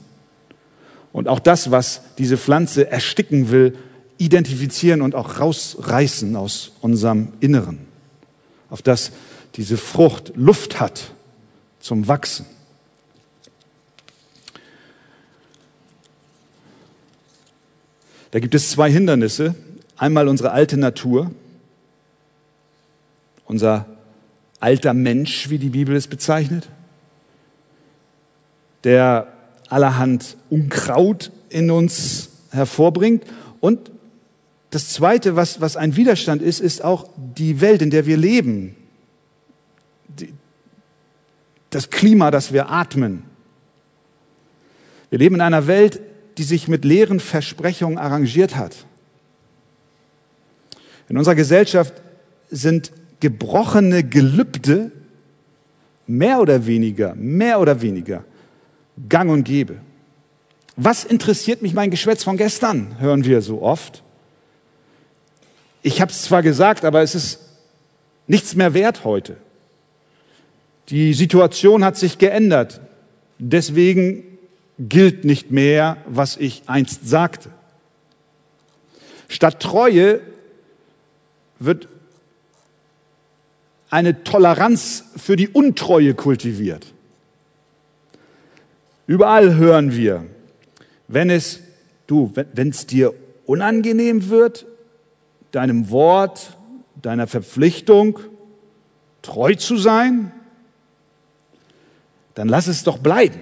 und 1.13 1.29
auch 1.29 1.39
das, 1.39 1.71
was 1.71 2.03
diese 2.19 2.37
Pflanze 2.37 2.91
ersticken 2.91 3.51
will, 3.51 3.77
identifizieren 4.19 5.03
und 5.03 5.15
auch 5.15 5.39
rausreißen 5.39 6.35
aus 6.35 6.73
unserem 6.81 7.29
Inneren, 7.41 7.79
auf 8.71 8.83
das 8.83 9.13
diese 9.55 9.77
Frucht 9.77 10.33
Luft 10.37 10.81
hat 10.81 11.13
zum 11.81 12.09
Wachsen. 12.09 12.47
Da 18.31 18.41
gibt 18.41 18.55
es 18.55 18.71
zwei 18.71 18.91
Hindernisse. 18.91 19.55
Einmal 19.97 20.29
unsere 20.29 20.53
alte 20.53 20.77
Natur, 20.77 21.31
unser 23.47 23.87
alter 24.61 24.95
Mensch, 24.95 25.51
wie 25.51 25.59
die 25.59 25.71
Bibel 25.71 25.97
es 25.97 26.07
bezeichnet, 26.07 26.69
der 28.85 29.33
allerhand 29.69 30.37
Unkraut 30.51 31.33
in 31.49 31.71
uns 31.71 32.31
hervorbringt. 32.51 33.25
Und 33.61 33.91
das 34.71 34.91
Zweite, 34.91 35.37
was, 35.37 35.61
was 35.61 35.77
ein 35.77 35.97
Widerstand 35.97 36.43
ist, 36.43 36.61
ist 36.61 36.85
auch 36.85 37.09
die 37.17 37.61
Welt, 37.61 37.83
in 37.83 37.91
der 37.91 38.07
wir 38.07 38.17
leben. 38.17 38.77
Das 41.71 41.91
Klima, 41.91 42.31
das 42.31 42.53
wir 42.53 42.71
atmen. 42.71 43.25
Wir 45.11 45.19
leben 45.19 45.37
in 45.37 45.41
einer 45.41 45.67
Welt, 45.67 46.01
die 46.37 46.43
sich 46.43 46.69
mit 46.69 46.85
leeren 46.85 47.21
Versprechungen 47.21 47.99
arrangiert 47.99 48.57
hat. 48.57 48.87
In 51.09 51.17
unserer 51.17 51.35
Gesellschaft 51.35 51.95
sind 52.51 52.93
gebrochene 53.21 54.05
Gelübde 54.05 54.93
mehr 56.07 56.41
oder 56.41 56.67
weniger, 56.67 57.15
mehr 57.15 57.61
oder 57.61 57.81
weniger 57.83 58.25
gang 59.09 59.31
und 59.31 59.45
gäbe. 59.45 59.77
Was 60.77 61.05
interessiert 61.05 61.63
mich 61.63 61.75
mein 61.75 61.91
Geschwätz 61.91 62.25
von 62.25 62.37
gestern, 62.37 62.97
hören 63.01 63.25
wir 63.25 63.43
so 63.43 63.63
oft. 63.63 64.03
Ich 65.83 66.01
habe 66.01 66.11
es 66.11 66.23
zwar 66.23 66.43
gesagt, 66.43 66.85
aber 66.85 67.03
es 67.03 67.15
ist 67.15 67.41
nichts 68.27 68.55
mehr 68.55 68.75
wert 68.75 69.05
heute. 69.05 69.37
Die 70.89 71.13
Situation 71.13 71.85
hat 71.85 71.97
sich 71.97 72.19
geändert. 72.19 72.81
Deswegen 73.39 74.25
gilt 74.79 75.25
nicht 75.25 75.51
mehr, 75.51 75.99
was 76.07 76.37
ich 76.37 76.63
einst 76.67 77.09
sagte. 77.09 77.51
Statt 79.29 79.61
Treue 79.61 80.21
wird 81.59 81.89
eine 83.91 84.23
Toleranz 84.25 85.05
für 85.17 85.37
die 85.37 85.49
Untreue 85.49 86.15
kultiviert. 86.15 86.87
Überall 89.07 89.57
hören 89.57 89.95
wir, 89.95 90.27
wenn 91.09 91.31
es, 91.31 91.61
du, 92.07 92.33
wenn 92.35 92.71
dir 92.71 93.15
unangenehm 93.47 94.29
wird, 94.29 94.67
deinem 95.53 95.91
Wort, 95.91 96.57
deiner 97.01 97.27
Verpflichtung 97.27 98.21
treu 99.23 99.55
zu 99.55 99.77
sein, 99.77 100.33
dann 102.39 102.47
lass 102.47 102.69
es 102.69 102.85
doch 102.85 102.99
bleiben. 102.99 103.41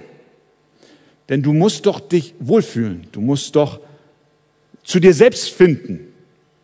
Denn 1.29 1.43
du 1.43 1.53
musst 1.53 1.85
doch 1.85 1.99
dich 1.99 2.33
wohlfühlen. 2.39 3.05
Du 3.11 3.21
musst 3.21 3.55
doch 3.55 3.79
zu 4.83 4.99
dir 4.99 5.13
selbst 5.13 5.49
finden. 5.49 5.99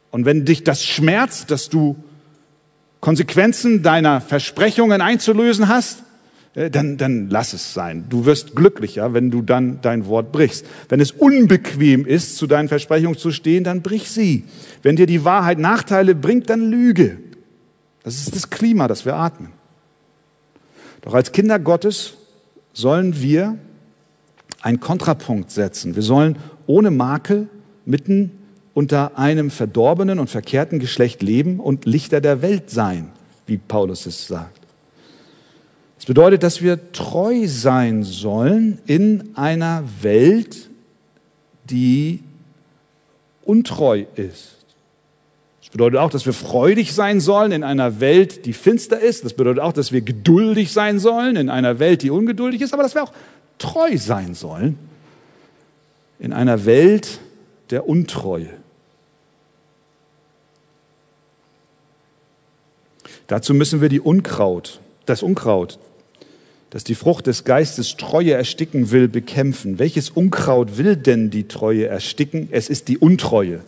Und 0.10 0.26
wenn 0.26 0.44
dich 0.44 0.64
das 0.64 0.84
schmerzt, 0.84 1.52
dass 1.52 1.70
du 1.70 1.96
Konsequenzen 3.02 3.84
deiner 3.84 4.20
Versprechungen 4.20 5.00
einzulösen 5.00 5.68
hast, 5.68 6.02
äh, 6.56 6.72
dann, 6.72 6.98
dann 6.98 7.30
lass 7.30 7.54
es 7.54 7.76
sein. 7.76 8.06
Du 8.10 8.26
wirst 8.26 8.56
glücklicher, 8.56 9.14
wenn 9.14 9.30
du 9.30 9.44
dann 9.44 9.82
dein 9.82 10.08
Wort 10.08 10.32
brichst. 10.32 10.66
Wenn 10.90 11.02
es 11.02 11.12
unbequem 11.12 12.04
ist, 12.04 12.38
zu 12.38 12.48
deinen 12.48 12.68
Versprechungen 12.68 13.16
zu 13.20 13.30
stehen, 13.30 13.64
dann 13.64 13.84
brich 13.84 14.10
sie. 14.10 14.46
Wenn 14.82 14.96
dir 14.96 15.06
die 15.06 15.24
Wahrheit 15.24 15.60
Nachteile 15.60 16.16
bringt, 16.16 16.50
dann 16.50 16.72
lüge. 16.72 17.20
Das 18.02 18.16
ist 18.16 18.36
das 18.36 18.50
Klima, 18.50 18.88
das 18.88 19.06
wir 19.06 19.18
atmen. 19.18 19.52
Doch 21.02 21.14
als 21.14 21.32
Kinder 21.32 21.60
Gottes 21.60 22.16
sollen 22.74 23.22
wir 23.22 23.58
einen 24.62 24.80
Kontrapunkt 24.80 25.52
setzen. 25.52 25.96
Wir 25.96 26.04
sollen 26.04 26.38
ohne 26.68 26.92
Makel 26.92 27.48
mitten 27.86 28.32
unter 28.74 29.18
einem 29.18 29.52
verdorbenen 29.52 30.20
und 30.20 30.30
verkehrten 30.30 30.80
Geschlecht 30.80 31.22
leben 31.22 31.60
und 31.60 31.86
Lichter 31.86 32.22
der 32.22 32.42
Welt 32.42 32.70
sein, 32.70 33.10
wie 33.46 33.58
Paulus 33.58 34.06
es 34.06 34.28
sagt. 34.28 34.62
Das 35.98 36.06
bedeutet, 36.06 36.44
dass 36.44 36.62
wir 36.62 36.92
treu 36.92 37.48
sein 37.48 38.04
sollen 38.04 38.80
in 38.86 39.38
einer 39.38 39.84
Welt, 40.02 40.70
die 41.70 42.24
untreu 43.44 44.06
ist. 44.16 44.63
Bedeutet 45.74 46.00
auch, 46.00 46.12
dass 46.12 46.28
wir 46.28 46.34
freudig 46.34 46.94
sein 46.94 47.20
sollen 47.20 47.52
in 47.52 47.64
einer 47.64 48.00
Welt, 48.00 48.46
die 48.46 48.54
finster 48.54 49.00
ist. 49.00 49.26
Das 49.26 49.34
bedeutet 49.34 49.60
auch, 49.60 49.74
dass 49.74 49.92
wir 49.92 50.02
geduldig 50.02 50.72
sein 50.72 51.00
sollen 51.00 51.36
in 51.36 51.50
einer 51.50 51.80
Welt, 51.80 52.04
die 52.04 52.12
ungeduldig 52.12 52.62
ist, 52.62 52.76
aber 52.76 52.84
dass 52.84 52.94
wir 52.94 53.02
auch 53.02 53.12
treu 53.58 53.98
sein 53.98 54.36
sollen 54.36 54.78
in 56.20 56.32
einer 56.32 56.66
Welt 56.66 57.20
der 57.72 57.90
Untreue. 57.90 58.50
Dazu 63.26 63.56
müssen 63.56 63.82
wir 63.82 63.90
die 63.90 64.00
Unkraut, 64.00 64.80
das 65.08 65.24
Unkraut, 65.24 65.80
das 66.70 66.84
die 66.84 66.94
Frucht 66.94 67.26
des 67.26 67.46
Geistes 67.46 67.98
Treue 67.98 68.34
ersticken 68.34 68.92
will, 68.92 69.08
bekämpfen. 69.08 69.80
Welches 69.80 70.12
Unkraut 70.12 70.78
will 70.78 70.96
denn 70.98 71.32
die 71.32 71.48
Treue 71.48 71.88
ersticken? 71.88 72.50
Es 72.52 72.70
ist 72.70 72.90
die 72.90 73.00
Untreue. 73.00 73.62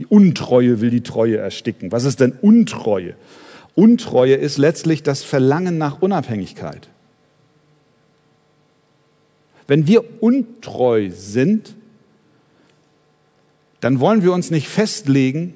Die 0.00 0.06
Untreue 0.06 0.80
will 0.80 0.88
die 0.88 1.02
Treue 1.02 1.36
ersticken. 1.36 1.92
Was 1.92 2.04
ist 2.04 2.20
denn 2.20 2.32
Untreue? 2.32 3.16
Untreue 3.74 4.34
ist 4.34 4.56
letztlich 4.56 5.02
das 5.02 5.22
Verlangen 5.22 5.76
nach 5.76 6.00
Unabhängigkeit. 6.00 6.88
Wenn 9.66 9.86
wir 9.86 10.22
untreu 10.22 11.10
sind, 11.10 11.74
dann 13.80 14.00
wollen 14.00 14.22
wir 14.22 14.32
uns 14.32 14.50
nicht 14.50 14.68
festlegen 14.68 15.52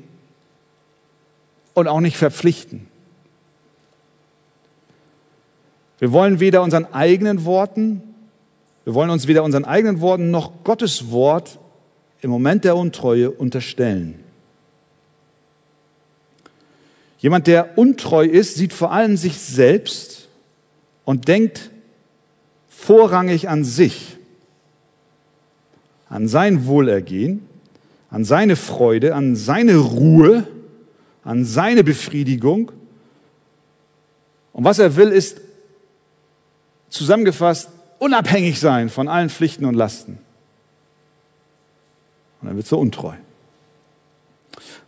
und 1.72 1.88
auch 1.88 2.00
nicht 2.00 2.18
verpflichten. 2.18 2.86
Wir 6.00 6.12
wollen 6.12 6.38
weder 6.38 6.60
unseren 6.60 6.84
eigenen 6.92 7.46
Worten, 7.46 8.02
wir 8.84 8.92
wollen 8.92 9.08
uns 9.08 9.26
weder 9.26 9.42
unseren 9.42 9.64
eigenen 9.64 10.02
Worten 10.02 10.30
noch 10.30 10.64
Gottes 10.64 11.10
Wort 11.10 11.58
im 12.20 12.28
Moment 12.28 12.64
der 12.64 12.76
Untreue 12.76 13.30
unterstellen. 13.30 14.23
Jemand, 17.24 17.46
der 17.46 17.78
untreu 17.78 18.26
ist, 18.26 18.56
sieht 18.56 18.74
vor 18.74 18.92
allem 18.92 19.16
sich 19.16 19.38
selbst 19.38 20.28
und 21.06 21.26
denkt 21.26 21.70
vorrangig 22.68 23.48
an 23.48 23.64
sich, 23.64 24.18
an 26.10 26.28
sein 26.28 26.66
Wohlergehen, 26.66 27.48
an 28.10 28.26
seine 28.26 28.56
Freude, 28.56 29.14
an 29.14 29.36
seine 29.36 29.76
Ruhe, 29.76 30.46
an 31.22 31.46
seine 31.46 31.82
Befriedigung. 31.82 32.70
Und 34.52 34.64
was 34.64 34.78
er 34.78 34.94
will, 34.96 35.08
ist 35.08 35.40
zusammengefasst, 36.90 37.70
unabhängig 38.00 38.60
sein 38.60 38.90
von 38.90 39.08
allen 39.08 39.30
Pflichten 39.30 39.64
und 39.64 39.76
Lasten. 39.76 40.18
Und 42.42 42.48
dann 42.48 42.56
wird 42.56 42.66
so 42.66 42.78
untreu. 42.78 43.14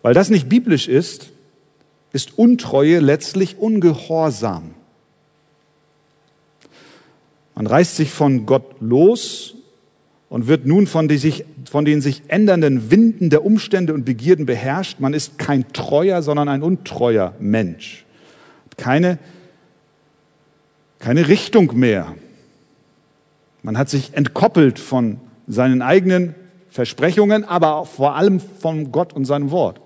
Weil 0.02 0.12
das 0.12 0.28
nicht 0.28 0.50
biblisch 0.50 0.86
ist, 0.86 1.30
ist 2.16 2.36
Untreue 2.36 2.98
letztlich 2.98 3.58
Ungehorsam. 3.58 4.74
Man 7.54 7.66
reißt 7.66 7.94
sich 7.96 8.10
von 8.10 8.44
Gott 8.44 8.64
los 8.80 9.54
und 10.28 10.48
wird 10.48 10.66
nun 10.66 10.88
von, 10.88 11.08
sich, 11.08 11.44
von 11.70 11.84
den 11.84 12.00
sich 12.00 12.22
ändernden 12.26 12.90
Winden 12.90 13.30
der 13.30 13.44
Umstände 13.44 13.94
und 13.94 14.04
Begierden 14.04 14.46
beherrscht. 14.46 14.98
Man 14.98 15.14
ist 15.14 15.38
kein 15.38 15.72
treuer, 15.72 16.22
sondern 16.22 16.48
ein 16.48 16.62
untreuer 16.62 17.34
Mensch. 17.38 18.04
Keine 18.76 19.18
keine 20.98 21.28
Richtung 21.28 21.76
mehr. 21.78 22.14
Man 23.62 23.78
hat 23.78 23.88
sich 23.88 24.14
entkoppelt 24.14 24.78
von 24.78 25.20
seinen 25.46 25.82
eigenen 25.82 26.34
Versprechungen, 26.68 27.44
aber 27.44 27.84
vor 27.84 28.16
allem 28.16 28.40
von 28.40 28.92
Gott 28.92 29.12
und 29.12 29.24
seinem 29.24 29.50
Wort. 29.50 29.80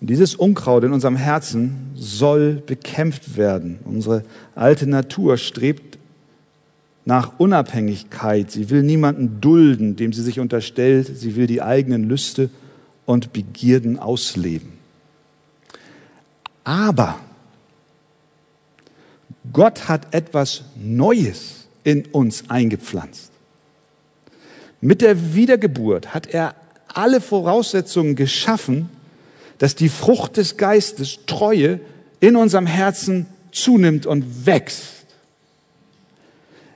Und 0.00 0.10
dieses 0.10 0.34
Unkraut 0.34 0.84
in 0.84 0.92
unserem 0.92 1.16
Herzen 1.16 1.90
soll 1.94 2.62
bekämpft 2.66 3.36
werden. 3.36 3.78
Unsere 3.84 4.24
alte 4.54 4.86
Natur 4.86 5.38
strebt 5.38 5.98
nach 7.06 7.38
Unabhängigkeit. 7.38 8.50
Sie 8.50 8.68
will 8.68 8.82
niemanden 8.82 9.40
dulden, 9.40 9.96
dem 9.96 10.12
sie 10.12 10.22
sich 10.22 10.40
unterstellt. 10.40 11.10
Sie 11.16 11.36
will 11.36 11.46
die 11.46 11.62
eigenen 11.62 12.04
Lüste 12.04 12.50
und 13.06 13.32
Begierden 13.32 13.98
ausleben. 13.98 14.72
Aber 16.64 17.18
Gott 19.52 19.88
hat 19.88 20.12
etwas 20.12 20.64
Neues 20.74 21.68
in 21.84 22.04
uns 22.06 22.50
eingepflanzt. 22.50 23.30
Mit 24.80 25.00
der 25.00 25.34
Wiedergeburt 25.34 26.12
hat 26.12 26.26
er 26.26 26.56
alle 26.88 27.20
Voraussetzungen 27.20 28.16
geschaffen, 28.16 28.88
dass 29.58 29.74
die 29.74 29.88
Frucht 29.88 30.36
des 30.36 30.56
Geistes, 30.56 31.20
Treue, 31.26 31.80
in 32.20 32.36
unserem 32.36 32.66
Herzen 32.66 33.26
zunimmt 33.52 34.06
und 34.06 34.46
wächst. 34.46 35.06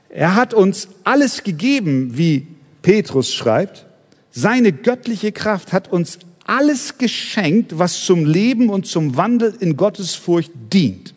Er 0.09 0.35
hat 0.35 0.53
uns 0.53 0.89
alles 1.03 1.43
gegeben, 1.43 2.17
wie 2.17 2.47
Petrus 2.81 3.33
schreibt. 3.33 3.85
Seine 4.31 4.71
göttliche 4.71 5.31
Kraft 5.31 5.73
hat 5.73 5.91
uns 5.91 6.19
alles 6.45 6.97
geschenkt, 6.97 7.77
was 7.77 8.03
zum 8.03 8.25
Leben 8.25 8.69
und 8.69 8.85
zum 8.85 9.15
Wandel 9.15 9.53
in 9.59 9.77
Gottes 9.77 10.15
Furcht 10.15 10.51
dient. 10.73 11.13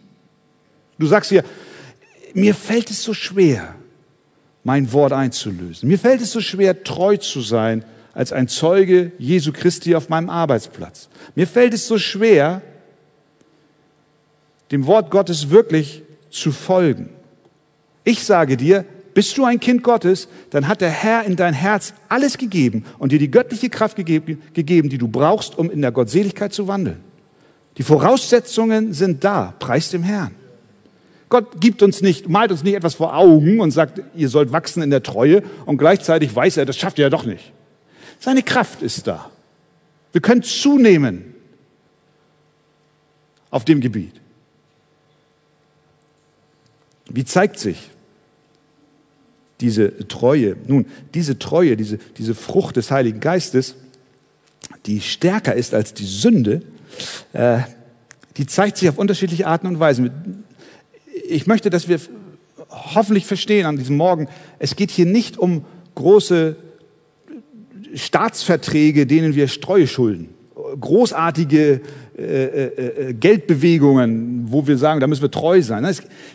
Du 0.98 1.07
sagst 1.07 1.31
hier, 1.31 1.44
mir 2.35 2.55
fällt 2.55 2.90
es 2.90 3.03
so 3.03 3.14
schwer, 3.14 3.74
mein 4.62 4.92
Wort 4.92 5.12
einzulösen. 5.12 5.88
Mir 5.88 5.98
fällt 5.98 6.20
es 6.20 6.33
so 6.33 6.40
schwer, 6.40 6.85
treu 6.85 7.16
zu 7.16 7.40
sein 7.40 7.85
als 8.14 8.33
ein 8.33 8.48
Zeuge 8.48 9.12
Jesu 9.18 9.53
Christi 9.53 9.94
auf 9.94 10.09
meinem 10.09 10.31
Arbeitsplatz. 10.31 11.09
Mir 11.35 11.46
fällt 11.46 11.74
es 11.74 11.87
so 11.87 11.98
schwer, 11.98 12.62
dem 14.70 14.87
Wort 14.87 15.11
Gottes 15.11 15.50
wirklich 15.50 16.03
zu 16.31 16.53
folgen. 16.53 17.11
Ich 18.05 18.24
sage 18.24 18.57
dir, 18.57 18.85
bist 19.14 19.37
du 19.38 19.44
ein 19.44 19.61
Kind 19.61 19.83
Gottes, 19.83 20.29
dann 20.50 20.66
hat 20.66 20.81
der 20.81 20.90
Herr 20.90 21.24
in 21.24 21.37
dein 21.37 21.55
Herz 21.55 21.94
alles 22.09 22.37
gegeben 22.37 22.85
und 22.98 23.12
dir 23.12 23.18
die 23.18 23.31
göttliche 23.31 23.70
Kraft 23.70 23.96
gegeben, 23.96 24.88
die 24.88 24.98
du 24.98 25.09
brauchst, 25.09 25.57
um 25.57 25.70
in 25.70 25.83
der 25.83 25.92
Gottseligkeit 25.92 26.53
zu 26.53 26.66
wandeln. 26.66 27.00
Die 27.79 27.83
Voraussetzungen 27.83 28.92
sind 28.92 29.24
da, 29.24 29.55
preis 29.59 29.90
dem 29.90 30.03
Herrn. 30.03 30.35
Gott 31.29 31.61
gibt 31.61 31.83
uns 31.83 32.00
nicht, 32.00 32.29
malt 32.29 32.53
uns 32.53 32.62
nicht 32.62 32.74
etwas 32.74 32.94
vor 32.94 33.16
Augen 33.16 33.61
und 33.61 33.70
sagt, 33.70 34.00
ihr 34.14 34.29
sollt 34.29 34.53
wachsen 34.53 34.83
in 34.83 34.90
der 34.90 35.03
Treue 35.03 35.42
und 35.66 35.79
gleichzeitig 35.79 36.35
weiß 36.35 36.59
er, 36.59 36.66
das 36.66 36.77
schafft 36.77 36.98
ihr 36.98 37.05
ja 37.05 37.11
doch 37.11 37.24
nicht. 37.24 37.53
Seine 38.20 38.42
Kraft 38.42 38.83
ist 38.83 39.07
da. 39.07 39.31
Wir 40.12 40.20
können 40.20 40.42
zunehmen 40.42 41.35
auf 43.50 43.64
dem 43.64 43.81
Gebiet. 43.81 44.20
Wie 47.07 47.24
zeigt 47.24 47.59
sich 47.59 47.90
diese 49.61 50.09
Treue? 50.09 50.57
Nun, 50.66 50.87
diese 51.14 51.38
Treue, 51.38 51.77
diese, 51.77 51.98
diese 52.16 52.35
Frucht 52.35 52.77
des 52.77 52.90
Heiligen 52.90 53.20
Geistes, 53.20 53.74
die 54.87 55.00
stärker 55.00 55.55
ist 55.55 55.74
als 55.74 55.94
die 55.94 56.07
Sünde, 56.07 56.62
äh, 57.33 57.61
die 58.37 58.46
zeigt 58.46 58.79
sich 58.79 58.88
auf 58.88 58.98
unterschiedliche 58.98 59.46
Arten 59.46 59.66
und 59.66 59.79
Weisen 59.79 60.44
ich 61.27 61.46
möchte, 61.46 61.70
dass 61.70 61.88
wir 61.88 62.00
hoffentlich 62.68 63.27
verstehen 63.27 63.66
an 63.66 63.77
diesem 63.77 63.96
Morgen, 63.96 64.29
es 64.59 64.77
geht 64.77 64.90
hier 64.90 65.07
nicht 65.07 65.38
um 65.38 65.64
große 65.94 66.57
Staatsverträge, 67.94 69.07
denen 69.07 69.35
wir 69.35 69.48
Streue 69.48 69.87
schulden. 69.87 70.28
Großartige 70.80 71.80
äh, 72.16 72.22
äh, 72.22 73.09
äh, 73.09 73.12
Geldbewegungen, 73.14 74.44
wo 74.46 74.66
wir 74.66 74.78
sagen, 74.78 75.00
da 75.00 75.07
müssen 75.07 75.22
wir 75.22 75.30
treu 75.30 75.61
sein. 75.62 75.85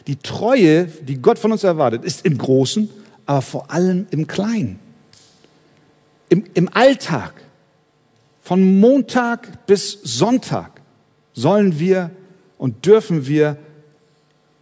Die 0.07 0.17
Treue, 0.17 0.85
die 0.85 1.21
Gott 1.21 1.39
von 1.39 1.51
uns 1.51 1.63
erwartet, 1.63 2.03
ist 2.03 2.25
im 2.25 2.37
Großen, 2.37 2.89
aber 3.25 3.41
vor 3.41 3.71
allem 3.71 4.05
im 4.11 4.27
Kleinen. 4.27 4.79
Im, 6.27 6.43
im 6.53 6.69
Alltag. 6.73 7.33
Von 8.43 8.79
Montag 8.79 9.67
bis 9.67 9.99
Sonntag 10.03 10.81
sollen 11.33 11.79
wir 11.79 12.09
und 12.57 12.85
dürfen 12.85 13.27
wir 13.27 13.57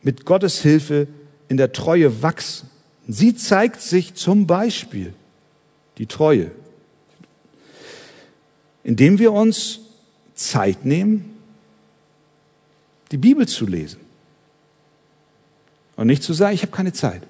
mit 0.04 0.26
Gottes 0.26 0.62
Hilfe 0.62 1.08
in 1.48 1.58
der 1.58 1.72
Treue 1.72 2.22
wachsen. 2.22 2.70
Sie 3.08 3.36
zeigt 3.36 3.82
sich 3.82 4.14
zum 4.14 4.46
Beispiel, 4.46 5.14
die 5.98 6.06
Treue, 6.06 6.52
indem 8.88 9.20
wir 9.20 9.34
uns 9.34 9.82
Zeit 10.34 10.86
nehmen, 10.86 11.36
die 13.12 13.18
Bibel 13.18 13.46
zu 13.46 13.68
lesen. 13.68 14.00
Und 15.98 16.08
nicht 16.08 16.24
zu 16.24 16.32
sagen, 16.32 16.56
ich 16.56 16.62
habe 16.62 16.72
keine 16.72 16.94
Zeit. 16.94 17.22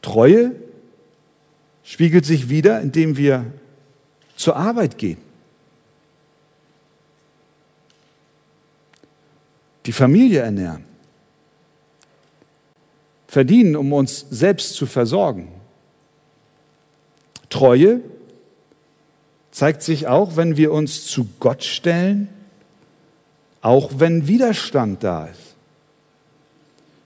Treue 0.00 0.56
spiegelt 1.84 2.26
sich 2.26 2.48
wieder, 2.48 2.80
indem 2.80 3.16
wir 3.16 3.46
zur 4.36 4.56
Arbeit 4.56 4.98
gehen. 4.98 5.18
die 9.86 9.92
Familie 9.92 10.38
ernähren, 10.42 10.84
verdienen, 13.26 13.74
um 13.74 13.92
uns 13.92 14.26
selbst 14.30 14.74
zu 14.74 14.86
versorgen. 14.86 15.48
Treue 17.50 18.00
zeigt 19.52 19.82
sich 19.82 20.08
auch, 20.08 20.36
wenn 20.36 20.56
wir 20.56 20.72
uns 20.72 21.06
zu 21.06 21.28
Gott 21.38 21.62
stellen, 21.62 22.28
auch 23.60 23.92
wenn 23.98 24.26
Widerstand 24.26 25.04
da 25.04 25.26
ist. 25.26 25.54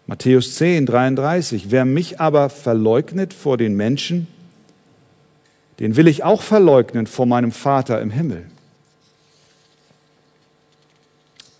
Matthäus 0.06 0.54
10, 0.54 0.86
33. 0.86 1.70
Wer 1.70 1.84
mich 1.84 2.20
aber 2.20 2.48
verleugnet 2.48 3.34
vor 3.34 3.58
den 3.58 3.74
Menschen, 3.74 4.28
den 5.80 5.96
will 5.96 6.06
ich 6.06 6.22
auch 6.22 6.40
verleugnen 6.40 7.06
vor 7.06 7.26
meinem 7.26 7.52
Vater 7.52 8.00
im 8.00 8.10
Himmel. 8.10 8.46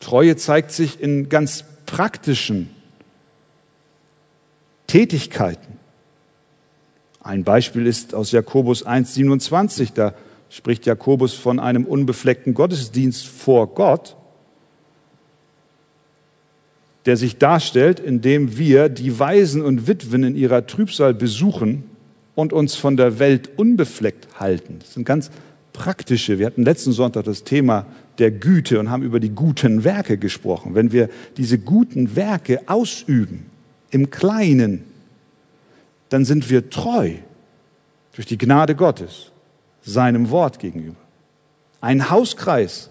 Treue 0.00 0.36
zeigt 0.36 0.70
sich 0.70 1.00
in 1.00 1.28
ganz 1.28 1.64
praktischen 1.84 2.70
Tätigkeiten. 4.86 5.78
Ein 7.20 7.42
Beispiel 7.42 7.86
ist 7.88 8.14
aus 8.14 8.30
Jakobus 8.30 8.84
1, 8.84 9.14
27. 9.14 9.92
Da 9.92 10.14
spricht 10.48 10.86
Jakobus 10.86 11.34
von 11.34 11.58
einem 11.58 11.84
unbefleckten 11.84 12.54
Gottesdienst 12.54 13.26
vor 13.26 13.74
Gott 13.74 14.16
der 17.06 17.16
sich 17.16 17.38
darstellt, 17.38 18.00
indem 18.00 18.58
wir 18.58 18.88
die 18.88 19.18
Waisen 19.18 19.62
und 19.62 19.86
Witwen 19.86 20.24
in 20.24 20.36
ihrer 20.36 20.66
Trübsal 20.66 21.14
besuchen 21.14 21.84
und 22.34 22.52
uns 22.52 22.74
von 22.74 22.96
der 22.96 23.20
Welt 23.20 23.50
unbefleckt 23.56 24.40
halten. 24.40 24.80
Das 24.80 24.94
sind 24.94 25.04
ganz 25.04 25.30
praktische. 25.72 26.38
Wir 26.38 26.46
hatten 26.46 26.64
letzten 26.64 26.92
Sonntag 26.92 27.24
das 27.24 27.44
Thema 27.44 27.86
der 28.18 28.32
Güte 28.32 28.80
und 28.80 28.90
haben 28.90 29.04
über 29.04 29.20
die 29.20 29.30
guten 29.30 29.84
Werke 29.84 30.18
gesprochen. 30.18 30.74
Wenn 30.74 30.90
wir 30.90 31.08
diese 31.36 31.58
guten 31.58 32.16
Werke 32.16 32.60
ausüben, 32.66 33.46
im 33.90 34.10
Kleinen, 34.10 34.82
dann 36.08 36.24
sind 36.24 36.50
wir 36.50 36.70
treu 36.70 37.12
durch 38.14 38.26
die 38.26 38.36
Gnade 38.36 38.74
Gottes, 38.74 39.30
seinem 39.86 40.30
Wort 40.30 40.58
gegenüber. 40.58 40.96
Ein 41.80 42.10
Hauskreis, 42.10 42.90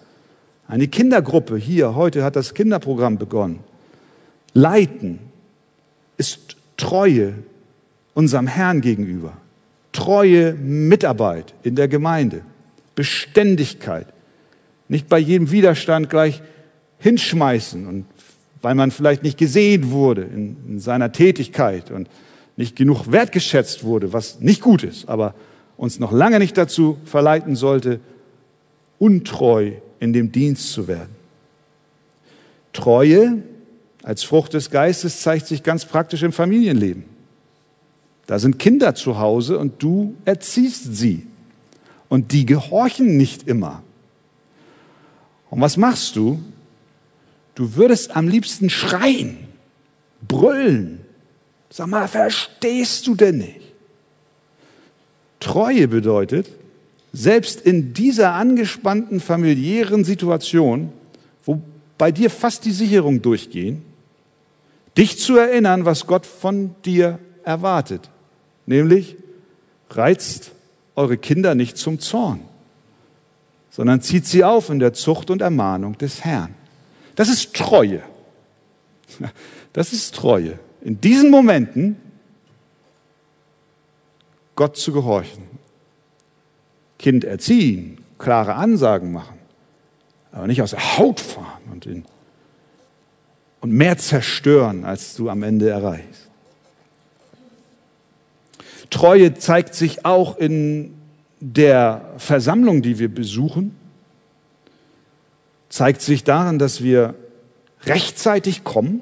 eine 0.67 0.87
Kindergruppe 0.87 1.57
hier, 1.57 1.93
heute 1.93 2.23
hat 2.23 2.35
das 2.35 2.55
Kinderprogramm 2.55 3.17
begonnen. 3.17 3.59
Leiten 4.53 5.19
ist 6.17 6.55
Treue 6.77 7.35
unserem 8.13 8.47
Herrn 8.47 8.81
gegenüber, 8.81 9.33
treue 9.91 10.53
Mitarbeit 10.53 11.53
in 11.63 11.75
der 11.75 11.87
Gemeinde, 11.87 12.41
Beständigkeit, 12.95 14.07
nicht 14.87 15.07
bei 15.07 15.19
jedem 15.19 15.51
Widerstand 15.51 16.09
gleich 16.09 16.41
hinschmeißen 16.99 17.87
und 17.87 18.05
weil 18.61 18.75
man 18.75 18.91
vielleicht 18.91 19.21
nicht 19.21 19.37
gesehen 19.37 19.91
wurde 19.91 20.23
in, 20.23 20.57
in 20.67 20.79
seiner 20.79 21.11
Tätigkeit 21.11 21.91
und 21.91 22.09
nicht 22.57 22.75
genug 22.75 23.11
wertgeschätzt 23.11 23.83
wurde, 23.83 24.11
was 24.13 24.39
nicht 24.39 24.61
gut 24.61 24.83
ist, 24.83 25.07
aber 25.07 25.35
uns 25.77 25.99
noch 25.99 26.11
lange 26.11 26.39
nicht 26.39 26.57
dazu 26.57 26.97
verleiten 27.05 27.55
sollte, 27.55 27.99
untreu 28.99 29.73
in 29.99 30.13
dem 30.13 30.31
Dienst 30.31 30.71
zu 30.71 30.87
werden. 30.87 31.15
Treue 32.73 33.43
als 34.03 34.23
Frucht 34.23 34.53
des 34.53 34.69
Geistes 34.69 35.21
zeigt 35.21 35.47
sich 35.47 35.63
ganz 35.63 35.85
praktisch 35.85 36.23
im 36.23 36.31
Familienleben. 36.31 37.05
Da 38.27 38.39
sind 38.39 38.59
Kinder 38.59 38.95
zu 38.95 39.17
Hause 39.17 39.57
und 39.57 39.81
du 39.81 40.15
erziehst 40.25 40.95
sie. 40.95 41.25
Und 42.07 42.31
die 42.31 42.45
gehorchen 42.45 43.17
nicht 43.17 43.47
immer. 43.47 43.81
Und 45.49 45.61
was 45.61 45.77
machst 45.77 46.15
du? 46.15 46.39
Du 47.55 47.75
würdest 47.75 48.15
am 48.15 48.27
liebsten 48.27 48.69
schreien, 48.69 49.37
brüllen. 50.27 50.99
Sag 51.69 51.87
mal, 51.87 52.07
verstehst 52.07 53.07
du 53.07 53.15
denn 53.15 53.37
nicht? 53.37 53.64
Treue 55.45 55.87
bedeutet, 55.87 56.47
selbst 57.13 57.61
in 57.61 57.93
dieser 57.93 58.33
angespannten 58.33 59.19
familiären 59.19 60.03
Situation, 60.03 60.91
wo 61.45 61.61
bei 61.99 62.11
dir 62.11 62.31
fast 62.31 62.65
die 62.65 62.71
Sicherung 62.71 63.21
durchgehen, 63.21 63.83
dich 64.97 65.19
zu 65.19 65.37
erinnern, 65.37 65.85
was 65.85 66.07
Gott 66.07 66.25
von 66.25 66.73
dir 66.83 67.19
erwartet. 67.43 68.09
Nämlich, 68.65 69.17
reizt 69.91 70.51
eure 70.95 71.15
Kinder 71.15 71.53
nicht 71.53 71.77
zum 71.77 71.99
Zorn, 71.99 72.39
sondern 73.69 74.01
zieht 74.01 74.25
sie 74.25 74.43
auf 74.43 74.71
in 74.71 74.79
der 74.79 74.93
Zucht 74.93 75.29
und 75.29 75.43
Ermahnung 75.43 75.95
des 75.99 76.25
Herrn. 76.25 76.55
Das 77.15 77.29
ist 77.29 77.53
Treue. 77.53 78.01
Das 79.73 79.93
ist 79.93 80.15
Treue. 80.15 80.57
In 80.81 80.99
diesen 80.99 81.29
Momenten 81.29 81.97
Gott 84.55 84.77
zu 84.77 84.91
gehorchen. 84.93 85.43
Kind 86.97 87.23
erziehen, 87.23 88.03
klare 88.17 88.55
Ansagen 88.55 89.11
machen, 89.11 89.37
aber 90.31 90.47
nicht 90.47 90.61
aus 90.61 90.71
der 90.71 90.97
Haut 90.97 91.19
fahren 91.19 91.63
und 91.71 91.85
in 91.85 92.05
und 93.65 93.71
mehr 93.71 93.97
zerstören, 93.97 94.85
als 94.85 95.15
du 95.15 95.27
am 95.27 95.41
Ende 95.41 95.67
erreichst. 95.71 96.29
Treue 98.91 99.33
zeigt 99.33 99.73
sich 99.73 100.05
auch 100.05 100.37
in 100.37 100.93
der 101.39 102.13
Versammlung, 102.17 102.83
die 102.83 102.99
wir 102.99 103.09
besuchen, 103.09 103.75
zeigt 105.69 106.01
sich 106.01 106.23
darin, 106.23 106.59
dass 106.59 106.83
wir 106.83 107.15
rechtzeitig 107.85 108.63
kommen, 108.63 109.01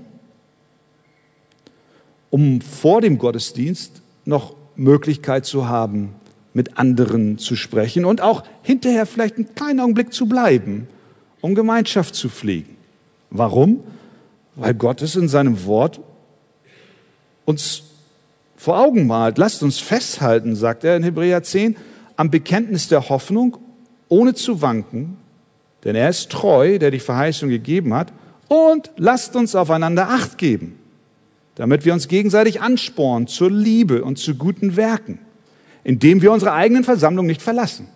um 2.29 2.61
vor 2.61 3.01
dem 3.01 3.17
Gottesdienst 3.17 4.01
noch 4.23 4.55
Möglichkeit 4.75 5.45
zu 5.45 5.67
haben, 5.67 6.15
mit 6.53 6.77
anderen 6.77 7.38
zu 7.38 7.55
sprechen 7.55 8.05
und 8.05 8.21
auch 8.21 8.43
hinterher 8.62 9.05
vielleicht 9.05 9.38
einen 9.38 9.55
kleinen 9.55 9.79
Augenblick 9.79 10.13
zu 10.13 10.27
bleiben, 10.27 10.88
um 11.41 11.55
Gemeinschaft 11.55 12.15
zu 12.15 12.29
pflegen. 12.29 12.77
Warum? 13.29 13.83
Weil 14.55 14.73
Gott 14.75 15.01
es 15.01 15.15
in 15.15 15.27
seinem 15.27 15.65
Wort 15.65 15.99
uns 17.45 17.83
vor 18.55 18.79
Augen 18.79 19.07
malt. 19.07 19.38
Lasst 19.38 19.63
uns 19.63 19.79
festhalten, 19.79 20.55
sagt 20.55 20.83
er 20.83 20.95
in 20.95 21.03
Hebräer 21.03 21.43
10, 21.43 21.75
am 22.15 22.29
Bekenntnis 22.29 22.88
der 22.88 23.09
Hoffnung, 23.09 23.57
ohne 24.07 24.36
zu 24.36 24.62
wanken, 24.62 25.17
denn 25.83 25.95
er 25.95 26.09
ist 26.09 26.29
treu, 26.29 26.79
der 26.79 26.91
die 26.91 26.99
Verheißung 26.99 27.49
gegeben 27.49 27.93
hat, 27.93 28.13
und 28.47 28.91
lasst 28.97 29.36
uns 29.36 29.55
aufeinander 29.55 30.09
Acht 30.09 30.38
geben, 30.38 30.77
damit 31.55 31.85
wir 31.85 31.93
uns 31.93 32.07
gegenseitig 32.07 32.61
anspornen 32.61 33.27
zur 33.27 33.51
Liebe 33.51 34.03
und 34.03 34.17
zu 34.17 34.35
guten 34.35 34.75
Werken, 34.75 35.19
indem 35.83 36.21
wir 36.21 36.31
unsere 36.31 36.53
eigenen 36.53 36.83
Versammlung 36.83 37.25
nicht 37.25 37.41
verlassen. 37.41 37.87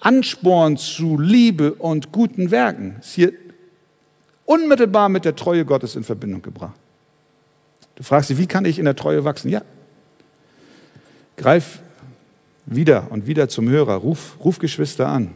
Ansporn 0.00 0.76
zu 0.76 1.18
Liebe 1.18 1.74
und 1.74 2.10
guten 2.10 2.50
Werken 2.50 2.96
ist 3.00 3.14
hier 3.14 3.32
unmittelbar 4.46 5.08
mit 5.08 5.24
der 5.24 5.36
Treue 5.36 5.64
Gottes 5.64 5.94
in 5.94 6.04
Verbindung 6.04 6.42
gebracht. 6.42 6.74
Du 7.96 8.02
fragst 8.02 8.30
dich, 8.30 8.38
wie 8.38 8.46
kann 8.46 8.64
ich 8.64 8.78
in 8.78 8.86
der 8.86 8.96
Treue 8.96 9.24
wachsen? 9.24 9.50
Ja. 9.50 9.62
Greif 11.36 11.80
wieder 12.66 13.08
und 13.10 13.26
wieder 13.26 13.48
zum 13.48 13.68
Hörer, 13.68 13.96
ruf, 13.96 14.36
ruf 14.42 14.58
Geschwister 14.58 15.08
an, 15.08 15.32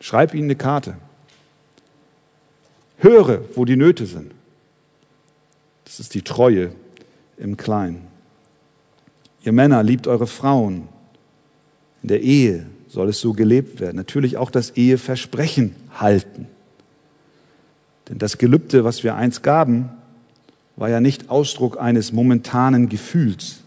schreib 0.00 0.34
ihnen 0.34 0.44
eine 0.44 0.56
Karte. 0.56 0.96
Höre, 2.98 3.40
wo 3.54 3.64
die 3.64 3.76
Nöte 3.76 4.06
sind. 4.06 4.32
Das 5.86 6.00
ist 6.00 6.14
die 6.14 6.22
Treue 6.22 6.72
im 7.38 7.56
Kleinen. 7.56 8.02
Ihr 9.44 9.52
Männer, 9.52 9.84
liebt 9.84 10.08
eure 10.08 10.26
Frauen. 10.26 10.88
In 12.02 12.08
der 12.08 12.20
Ehe 12.20 12.66
soll 12.88 13.08
es 13.08 13.20
so 13.20 13.32
gelebt 13.32 13.78
werden. 13.78 13.96
Natürlich 13.96 14.36
auch 14.36 14.50
das 14.50 14.70
Eheversprechen 14.70 15.76
halten. 15.94 16.48
Denn 18.08 18.18
das 18.18 18.36
Gelübde, 18.36 18.82
was 18.82 19.04
wir 19.04 19.14
einst 19.14 19.44
gaben, 19.44 19.90
war 20.74 20.90
ja 20.90 21.00
nicht 21.00 21.30
Ausdruck 21.30 21.80
eines 21.80 22.12
momentanen 22.12 22.88
Gefühls, 22.88 23.60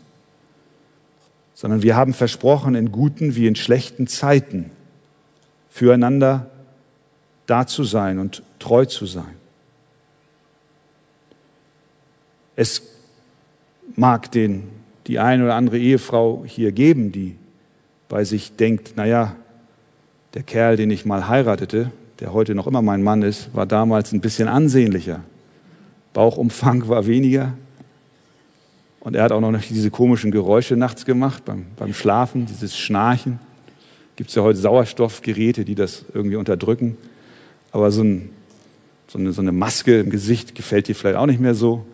sondern 1.53 1.81
wir 1.81 1.95
haben 1.95 2.13
versprochen, 2.13 2.75
in 2.75 2.91
guten 2.91 3.35
wie 3.35 3.47
in 3.47 3.55
schlechten 3.55 4.07
Zeiten 4.07 4.71
füreinander 5.69 6.49
da 7.45 7.65
zu 7.65 7.85
sein 7.85 8.19
und 8.19 8.43
treu 8.59 8.85
zu 8.85 9.05
sein. 9.05 9.38
Es 12.61 12.81
mag 13.95 14.33
den, 14.33 14.63
die 15.07 15.17
eine 15.17 15.45
oder 15.45 15.55
andere 15.55 15.77
Ehefrau 15.77 16.43
hier 16.45 16.73
geben, 16.73 17.13
die 17.13 17.37
bei 18.09 18.25
sich 18.25 18.57
denkt, 18.57 18.97
naja, 18.97 19.37
der 20.33 20.43
Kerl, 20.43 20.75
den 20.75 20.91
ich 20.91 21.05
mal 21.05 21.29
heiratete, 21.29 21.89
der 22.19 22.33
heute 22.33 22.55
noch 22.55 22.67
immer 22.67 22.81
mein 22.81 23.01
Mann 23.01 23.21
ist, 23.21 23.55
war 23.55 23.65
damals 23.65 24.11
ein 24.11 24.19
bisschen 24.19 24.49
ansehnlicher. 24.49 25.21
Bauchumfang 26.11 26.89
war 26.89 27.07
weniger. 27.07 27.53
Und 28.99 29.15
er 29.15 29.23
hat 29.23 29.31
auch 29.31 29.39
noch 29.39 29.57
diese 29.61 29.89
komischen 29.89 30.29
Geräusche 30.29 30.75
nachts 30.75 31.05
gemacht 31.05 31.45
beim, 31.45 31.65
beim 31.77 31.93
Schlafen, 31.93 32.45
dieses 32.45 32.77
Schnarchen. 32.77 33.39
Gibt 34.17 34.31
es 34.31 34.35
ja 34.35 34.43
heute 34.43 34.59
Sauerstoffgeräte, 34.59 35.63
die 35.63 35.75
das 35.75 36.03
irgendwie 36.13 36.35
unterdrücken. 36.35 36.97
Aber 37.71 37.89
so, 37.89 38.03
ein, 38.03 38.31
so, 39.07 39.17
eine, 39.17 39.31
so 39.31 39.39
eine 39.39 39.53
Maske 39.53 40.01
im 40.01 40.09
Gesicht 40.09 40.55
gefällt 40.55 40.89
dir 40.89 40.95
vielleicht 40.95 41.15
auch 41.15 41.25
nicht 41.25 41.39
mehr 41.39 41.55
so. 41.55 41.85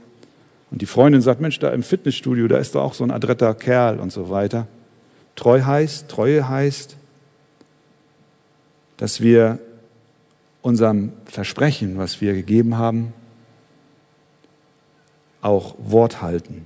Und 0.72 0.82
die 0.82 0.86
Freundin 0.86 1.22
sagt, 1.22 1.42
Mensch, 1.42 1.60
da 1.60 1.70
im 1.70 1.84
Fitnessstudio, 1.84 2.48
da 2.48 2.58
ist 2.58 2.76
doch 2.76 2.84
auch 2.84 2.94
so 2.94 3.04
ein 3.04 3.12
adretter 3.12 3.54
Kerl 3.54 4.00
und 4.00 4.12
so 4.12 4.30
weiter. 4.30 4.68
Treu 5.36 5.62
heißt, 5.62 6.10
Treue 6.10 6.48
heißt, 6.48 6.96
dass 8.98 9.22
wir 9.22 9.60
unserem 10.62 11.14
Versprechen, 11.26 11.98
was 11.98 12.22
wir 12.22 12.34
gegeben 12.34 12.78
haben, 12.78 13.14
auch 15.42 15.76
Wort 15.78 16.22
halten. 16.22 16.66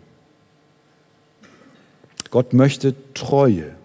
Gott 2.32 2.54
möchte 2.54 2.96
Treue. 3.14 3.76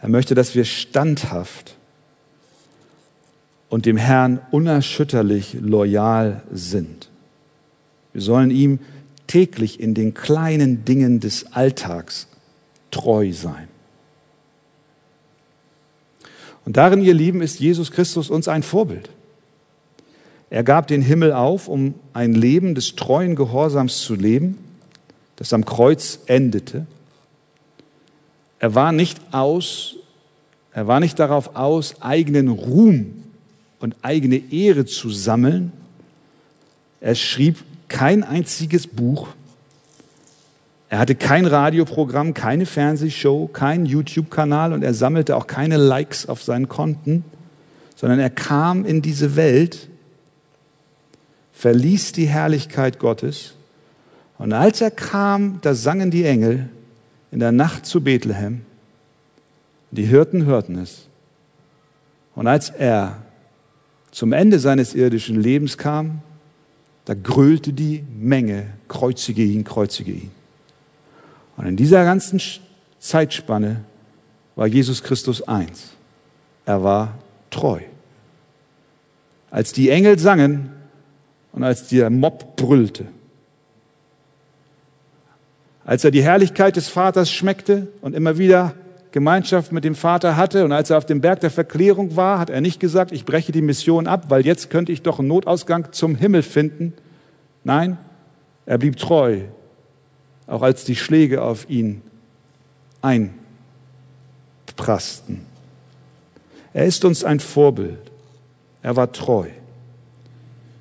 Er 0.00 0.08
möchte, 0.08 0.34
dass 0.34 0.54
wir 0.54 0.64
standhaft 0.64 1.76
und 3.68 3.86
dem 3.86 3.96
Herrn 3.96 4.40
unerschütterlich 4.50 5.54
loyal 5.60 6.42
sind. 6.50 7.07
Wir 8.18 8.24
sollen 8.24 8.50
ihm 8.50 8.80
täglich 9.28 9.78
in 9.78 9.94
den 9.94 10.12
kleinen 10.12 10.84
Dingen 10.84 11.20
des 11.20 11.52
Alltags 11.52 12.26
treu 12.90 13.32
sein. 13.32 13.68
Und 16.64 16.76
darin, 16.76 17.00
ihr 17.00 17.14
Lieben, 17.14 17.42
ist 17.42 17.60
Jesus 17.60 17.92
Christus 17.92 18.28
uns 18.28 18.48
ein 18.48 18.64
Vorbild. 18.64 19.08
Er 20.50 20.64
gab 20.64 20.88
den 20.88 21.00
Himmel 21.00 21.32
auf, 21.32 21.68
um 21.68 21.94
ein 22.12 22.34
Leben 22.34 22.74
des 22.74 22.96
treuen 22.96 23.36
Gehorsams 23.36 24.00
zu 24.00 24.16
leben, 24.16 24.58
das 25.36 25.52
am 25.52 25.64
Kreuz 25.64 26.18
endete. 26.26 26.88
Er 28.58 28.74
war 28.74 28.90
nicht 28.90 29.20
aus, 29.30 29.94
er 30.72 30.88
war 30.88 30.98
nicht 30.98 31.20
darauf 31.20 31.54
aus, 31.54 32.02
eigenen 32.02 32.48
Ruhm 32.48 33.22
und 33.78 33.94
eigene 34.02 34.42
Ehre 34.50 34.86
zu 34.86 35.08
sammeln. 35.08 35.70
Er 37.00 37.14
schrieb 37.14 37.58
kein 37.88 38.22
einziges 38.22 38.86
Buch. 38.86 39.28
Er 40.90 40.98
hatte 40.98 41.14
kein 41.14 41.46
Radioprogramm, 41.46 42.32
keine 42.32 42.64
Fernsehshow, 42.64 43.48
keinen 43.48 43.84
YouTube-Kanal 43.84 44.72
und 44.72 44.82
er 44.82 44.94
sammelte 44.94 45.36
auch 45.36 45.46
keine 45.46 45.76
Likes 45.76 46.26
auf 46.28 46.42
seinen 46.42 46.68
Konten, 46.68 47.24
sondern 47.96 48.20
er 48.20 48.30
kam 48.30 48.86
in 48.86 49.02
diese 49.02 49.36
Welt, 49.36 49.88
verließ 51.52 52.12
die 52.12 52.26
Herrlichkeit 52.26 52.98
Gottes 52.98 53.54
und 54.38 54.52
als 54.52 54.80
er 54.80 54.90
kam, 54.90 55.58
da 55.62 55.74
sangen 55.74 56.10
die 56.10 56.24
Engel 56.24 56.68
in 57.30 57.40
der 57.40 57.52
Nacht 57.52 57.84
zu 57.84 58.00
Bethlehem. 58.00 58.62
Die 59.90 60.04
Hirten 60.04 60.46
hörten 60.46 60.78
es. 60.78 61.06
Und 62.34 62.46
als 62.46 62.70
er 62.70 63.22
zum 64.12 64.32
Ende 64.32 64.58
seines 64.58 64.94
irdischen 64.94 65.40
Lebens 65.40 65.76
kam, 65.76 66.22
da 67.08 67.14
grölte 67.14 67.72
die 67.72 68.04
Menge, 68.20 68.66
kreuzige 68.86 69.42
ihn, 69.42 69.64
kreuzige 69.64 70.12
ihn. 70.12 70.30
Und 71.56 71.64
in 71.64 71.74
dieser 71.74 72.04
ganzen 72.04 72.38
Zeitspanne 72.98 73.82
war 74.56 74.66
Jesus 74.66 75.02
Christus 75.02 75.40
eins. 75.48 75.92
Er 76.66 76.82
war 76.82 77.14
treu. 77.48 77.80
Als 79.50 79.72
die 79.72 79.88
Engel 79.88 80.18
sangen 80.18 80.70
und 81.52 81.64
als 81.64 81.88
der 81.88 82.10
Mob 82.10 82.56
brüllte, 82.56 83.06
als 85.86 86.04
er 86.04 86.10
die 86.10 86.22
Herrlichkeit 86.22 86.76
des 86.76 86.88
Vaters 86.88 87.30
schmeckte 87.30 87.88
und 88.02 88.14
immer 88.14 88.36
wieder 88.36 88.74
Gemeinschaft 89.12 89.72
mit 89.72 89.84
dem 89.84 89.94
Vater 89.94 90.36
hatte 90.36 90.64
und 90.64 90.72
als 90.72 90.90
er 90.90 90.98
auf 90.98 91.06
dem 91.06 91.20
Berg 91.20 91.40
der 91.40 91.50
Verklärung 91.50 92.16
war, 92.16 92.38
hat 92.38 92.50
er 92.50 92.60
nicht 92.60 92.80
gesagt, 92.80 93.12
ich 93.12 93.24
breche 93.24 93.52
die 93.52 93.62
Mission 93.62 94.06
ab, 94.06 94.26
weil 94.28 94.44
jetzt 94.44 94.70
könnte 94.70 94.92
ich 94.92 95.02
doch 95.02 95.18
einen 95.18 95.28
Notausgang 95.28 95.92
zum 95.92 96.14
Himmel 96.14 96.42
finden. 96.42 96.92
Nein, 97.64 97.96
er 98.66 98.78
blieb 98.78 98.96
treu, 98.96 99.40
auch 100.46 100.62
als 100.62 100.84
die 100.84 100.96
Schläge 100.96 101.42
auf 101.42 101.68
ihn 101.70 102.02
einprassten. 104.72 105.46
Er 106.72 106.84
ist 106.84 107.04
uns 107.04 107.24
ein 107.24 107.40
Vorbild. 107.40 107.98
Er 108.82 108.96
war 108.96 109.12
treu. 109.12 109.48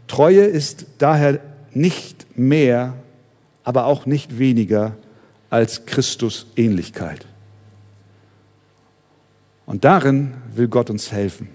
Treue 0.08 0.44
ist 0.44 0.86
daher 0.98 1.40
nicht 1.72 2.38
mehr, 2.38 2.94
aber 3.64 3.86
auch 3.86 4.06
nicht 4.06 4.38
weniger 4.38 4.96
als 5.50 5.86
Christus 5.86 6.48
Ähnlichkeit. 6.56 7.26
Und 9.68 9.84
darin 9.84 10.34
will 10.56 10.70
Gott 10.70 10.90
uns 10.90 11.12
helfen, 11.12 11.50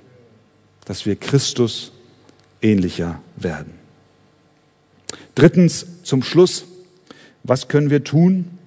dass 0.85 1.07
wir 1.07 1.17
Christus 1.17 1.93
ähnlicher 2.61 3.21
werden. 3.37 3.73
Drittens 5.35 5.87
zum 6.05 6.23
Schluss, 6.23 6.67
was 7.43 7.69
können 7.69 7.89
wir 7.91 8.05
tun, 8.05 8.59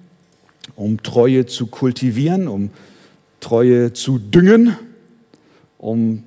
um 0.74 1.02
Treue 1.02 1.46
zu 1.46 1.68
kultivieren, 1.68 2.48
um 2.48 2.70
Treue 3.38 3.92
zu 3.92 4.18
düngen, 4.18 4.76
um 5.78 6.24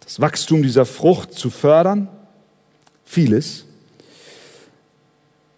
das 0.00 0.20
Wachstum 0.20 0.62
dieser 0.62 0.86
Frucht 0.86 1.32
zu 1.32 1.50
fördern? 1.50 2.08
Vieles. 3.04 3.64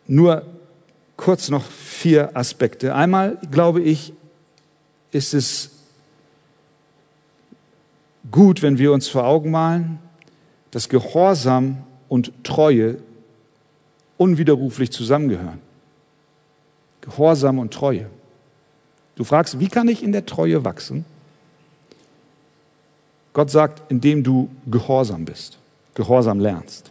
Nur 0.07 0.44
kurz 1.16 1.48
noch 1.48 1.64
vier 1.64 2.37
Aspekte. 2.37 2.94
Einmal 2.94 3.38
glaube 3.50 3.81
ich, 3.81 4.12
ist 5.11 5.33
es 5.33 5.71
gut, 8.30 8.62
wenn 8.62 8.78
wir 8.78 8.92
uns 8.92 9.08
vor 9.08 9.24
Augen 9.24 9.50
malen, 9.50 9.98
dass 10.70 10.88
Gehorsam 10.88 11.85
und 12.08 12.32
Treue 12.44 12.98
unwiderruflich 14.16 14.90
zusammengehören. 14.90 15.61
Gehorsam 17.00 17.58
und 17.58 17.74
Treue. 17.74 18.08
Du 19.16 19.24
fragst, 19.24 19.58
wie 19.58 19.68
kann 19.68 19.88
ich 19.88 20.02
in 20.02 20.12
der 20.12 20.24
Treue 20.24 20.64
wachsen? 20.64 21.04
Gott 23.32 23.50
sagt, 23.50 23.90
indem 23.90 24.22
du 24.22 24.50
gehorsam 24.66 25.24
bist, 25.24 25.58
gehorsam 25.94 26.38
lernst. 26.38 26.90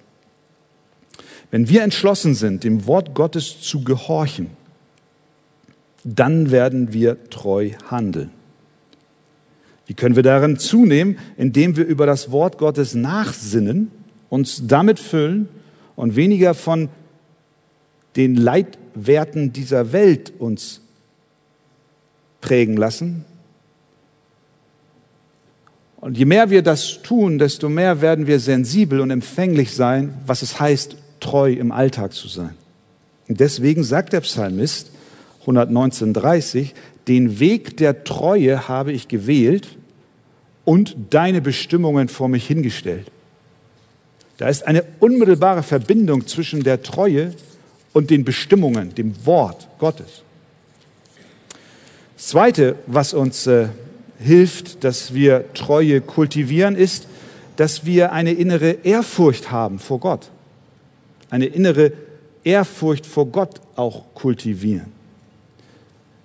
Wenn 1.51 1.67
wir 1.69 1.83
entschlossen 1.83 2.33
sind, 2.33 2.63
dem 2.63 2.87
Wort 2.87 3.13
Gottes 3.13 3.61
zu 3.61 3.83
gehorchen, 3.83 4.49
dann 6.03 6.49
werden 6.49 6.93
wir 6.93 7.29
treu 7.29 7.71
handeln. 7.89 8.31
Wie 9.91 9.95
können 9.95 10.15
wir 10.15 10.23
darin 10.23 10.57
zunehmen? 10.57 11.17
Indem 11.35 11.75
wir 11.75 11.85
über 11.85 12.05
das 12.05 12.31
Wort 12.31 12.57
Gottes 12.57 12.95
nachsinnen, 12.95 13.91
uns 14.29 14.65
damit 14.65 14.99
füllen 14.99 15.49
und 15.97 16.15
weniger 16.15 16.53
von 16.53 16.87
den 18.15 18.37
Leitwerten 18.37 19.51
dieser 19.51 19.91
Welt 19.91 20.31
uns 20.39 20.79
prägen 22.39 22.77
lassen. 22.77 23.25
Und 25.97 26.17
je 26.17 26.23
mehr 26.23 26.49
wir 26.49 26.61
das 26.61 27.01
tun, 27.01 27.37
desto 27.37 27.67
mehr 27.67 27.99
werden 27.99 28.27
wir 28.27 28.39
sensibel 28.39 29.01
und 29.01 29.11
empfänglich 29.11 29.73
sein, 29.73 30.13
was 30.25 30.41
es 30.41 30.57
heißt, 30.57 30.95
treu 31.19 31.51
im 31.51 31.73
Alltag 31.73 32.13
zu 32.13 32.29
sein. 32.29 32.55
Und 33.27 33.41
deswegen 33.41 33.83
sagt 33.83 34.13
der 34.13 34.21
Psalmist 34.21 34.91
119,30, 35.45 36.69
den 37.09 37.41
Weg 37.41 37.75
der 37.75 38.05
Treue 38.05 38.69
habe 38.69 38.93
ich 38.93 39.09
gewählt 39.09 39.79
und 40.65 40.95
deine 41.09 41.41
Bestimmungen 41.41 42.07
vor 42.07 42.29
mich 42.29 42.47
hingestellt. 42.47 43.11
Da 44.37 44.49
ist 44.49 44.65
eine 44.65 44.83
unmittelbare 44.99 45.63
Verbindung 45.63 46.27
zwischen 46.27 46.63
der 46.63 46.81
Treue 46.81 47.33
und 47.93 48.09
den 48.09 48.23
Bestimmungen, 48.23 48.95
dem 48.95 49.25
Wort 49.25 49.67
Gottes. 49.77 50.23
Das 52.15 52.27
Zweite, 52.27 52.75
was 52.87 53.13
uns 53.13 53.47
äh, 53.47 53.67
hilft, 54.19 54.83
dass 54.83 55.13
wir 55.13 55.53
Treue 55.53 56.01
kultivieren, 56.01 56.75
ist, 56.75 57.07
dass 57.55 57.85
wir 57.85 58.11
eine 58.13 58.33
innere 58.33 58.77
Ehrfurcht 58.83 59.51
haben 59.51 59.79
vor 59.79 59.99
Gott. 59.99 60.29
Eine 61.29 61.45
innere 61.45 61.93
Ehrfurcht 62.43 63.05
vor 63.05 63.27
Gott 63.27 63.61
auch 63.75 64.05
kultivieren. 64.13 64.91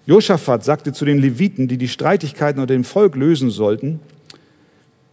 Josaphat 0.07 0.64
sagte 0.64 0.92
zu 0.92 1.05
den 1.05 1.18
Leviten, 1.18 1.68
die 1.68 1.78
die 1.78 1.89
Streitigkeiten 1.89 2.61
unter 2.61 2.74
dem 2.74 2.84
Volk 2.84 3.16
lösen 3.16 3.51
sollten, 3.51 4.01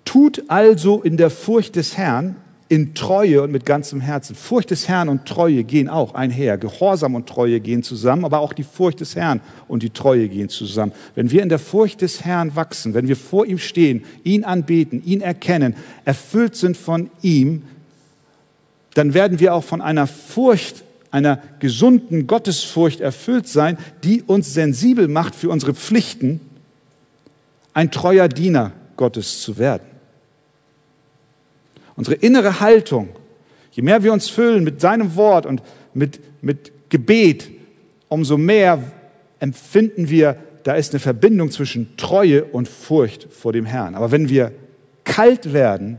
Tut 0.05 0.43
also 0.49 1.01
in 1.01 1.17
der 1.17 1.29
Furcht 1.29 1.75
des 1.75 1.97
Herrn, 1.97 2.35
in 2.69 2.95
Treue 2.95 3.43
und 3.43 3.51
mit 3.51 3.65
ganzem 3.65 4.01
Herzen. 4.01 4.35
Furcht 4.35 4.71
des 4.71 4.87
Herrn 4.87 5.07
und 5.07 5.25
Treue 5.25 5.63
gehen 5.63 5.89
auch 5.89 6.15
einher. 6.15 6.57
Gehorsam 6.57 7.13
und 7.13 7.27
Treue 7.27 7.59
gehen 7.59 7.83
zusammen, 7.83 8.25
aber 8.25 8.39
auch 8.39 8.53
die 8.53 8.63
Furcht 8.63 8.99
des 8.99 9.15
Herrn 9.15 9.41
und 9.67 9.83
die 9.83 9.91
Treue 9.91 10.27
gehen 10.27 10.49
zusammen. 10.49 10.91
Wenn 11.13 11.29
wir 11.29 11.43
in 11.43 11.49
der 11.49 11.59
Furcht 11.59 12.01
des 12.01 12.25
Herrn 12.25 12.55
wachsen, 12.55 12.95
wenn 12.95 13.07
wir 13.07 13.15
vor 13.15 13.45
ihm 13.45 13.59
stehen, 13.59 14.03
ihn 14.23 14.43
anbeten, 14.43 15.03
ihn 15.05 15.21
erkennen, 15.21 15.75
erfüllt 16.03 16.55
sind 16.55 16.75
von 16.75 17.11
ihm, 17.21 17.63
dann 18.95 19.13
werden 19.13 19.39
wir 19.39 19.53
auch 19.53 19.63
von 19.63 19.81
einer 19.81 20.07
Furcht, 20.07 20.83
einer 21.11 21.39
gesunden 21.59 22.25
Gottesfurcht 22.25 23.01
erfüllt 23.01 23.47
sein, 23.47 23.77
die 24.03 24.23
uns 24.23 24.53
sensibel 24.53 25.07
macht 25.07 25.35
für 25.35 25.49
unsere 25.49 25.75
Pflichten, 25.75 26.39
ein 27.75 27.91
treuer 27.91 28.27
Diener 28.27 28.71
Gottes 28.97 29.41
zu 29.41 29.59
werden. 29.59 29.92
Unsere 31.95 32.15
innere 32.15 32.59
Haltung, 32.59 33.09
je 33.71 33.83
mehr 33.83 34.03
wir 34.03 34.13
uns 34.13 34.29
füllen 34.29 34.63
mit 34.63 34.81
seinem 34.81 35.15
Wort 35.15 35.45
und 35.45 35.61
mit, 35.93 36.19
mit 36.41 36.71
Gebet, 36.89 37.49
umso 38.09 38.37
mehr 38.37 38.83
empfinden 39.39 40.09
wir 40.09 40.37
da 40.63 40.75
ist 40.75 40.93
eine 40.93 40.99
Verbindung 40.99 41.51
zwischen 41.51 41.95
Treue 41.97 42.45
und 42.45 42.67
Furcht 42.67 43.27
vor 43.31 43.53
dem 43.53 43.65
Herrn. 43.65 43.95
Aber 43.95 44.11
wenn 44.11 44.29
wir 44.29 44.53
kalt 45.03 45.53
werden, 45.53 45.97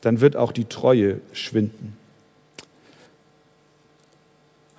dann 0.00 0.20
wird 0.20 0.36
auch 0.36 0.52
die 0.52 0.64
Treue 0.64 1.20
schwinden. 1.32 1.96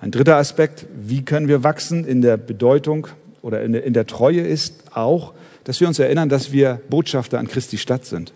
Ein 0.00 0.10
dritter 0.10 0.36
Aspekt, 0.36 0.86
wie 0.94 1.24
können 1.24 1.46
wir 1.46 1.62
wachsen 1.62 2.04
in 2.04 2.22
der 2.22 2.36
Bedeutung 2.36 3.06
oder 3.42 3.62
in 3.62 3.72
der, 3.72 3.84
in 3.84 3.92
der 3.92 4.06
Treue 4.06 4.40
ist 4.40 4.96
auch, 4.96 5.34
dass 5.64 5.78
wir 5.80 5.88
uns 5.88 5.98
erinnern, 5.98 6.28
dass 6.28 6.52
wir 6.52 6.80
Botschafter 6.88 7.38
an 7.38 7.48
Christi 7.48 7.78
Stadt 7.78 8.06
sind. 8.06 8.32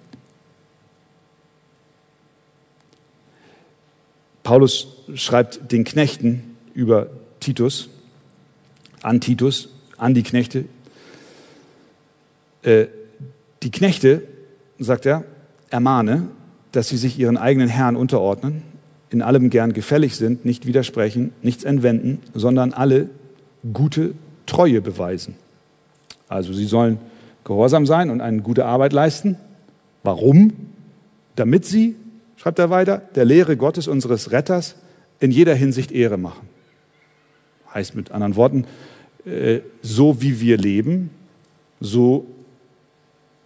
Paulus 4.44 4.86
schreibt 5.14 5.72
den 5.72 5.84
Knechten 5.84 6.56
über 6.74 7.08
Titus, 7.40 7.88
an 9.02 9.20
Titus, 9.20 9.70
an 9.96 10.14
die 10.14 10.22
Knechte. 10.22 10.66
Äh, 12.62 12.86
die 13.62 13.70
Knechte, 13.70 14.22
sagt 14.78 15.06
er, 15.06 15.24
ermahne, 15.70 16.28
dass 16.72 16.88
sie 16.88 16.96
sich 16.96 17.18
ihren 17.18 17.36
eigenen 17.36 17.68
Herrn 17.68 17.96
unterordnen, 17.96 18.62
in 19.10 19.22
allem 19.22 19.48
gern 19.48 19.72
gefällig 19.72 20.16
sind, 20.16 20.44
nicht 20.44 20.66
widersprechen, 20.66 21.32
nichts 21.42 21.64
entwenden, 21.64 22.20
sondern 22.34 22.72
alle 22.72 23.08
gute 23.72 24.14
Treue 24.44 24.80
beweisen. 24.82 25.36
Also 26.28 26.52
sie 26.52 26.66
sollen 26.66 26.98
gehorsam 27.44 27.86
sein 27.86 28.10
und 28.10 28.20
eine 28.20 28.42
gute 28.42 28.66
Arbeit 28.66 28.92
leisten. 28.92 29.36
Warum? 30.02 30.52
Damit 31.36 31.64
sie, 31.64 31.96
schreibt 32.44 32.58
er 32.58 32.68
weiter, 32.68 33.00
der 33.14 33.24
Lehre 33.24 33.56
Gottes, 33.56 33.88
unseres 33.88 34.30
Retters, 34.30 34.74
in 35.18 35.30
jeder 35.30 35.54
Hinsicht 35.54 35.90
Ehre 35.90 36.18
machen. 36.18 36.46
Heißt 37.72 37.94
mit 37.94 38.10
anderen 38.10 38.36
Worten, 38.36 38.66
äh, 39.24 39.60
so 39.80 40.20
wie 40.20 40.42
wir 40.42 40.58
leben, 40.58 41.08
so 41.80 42.26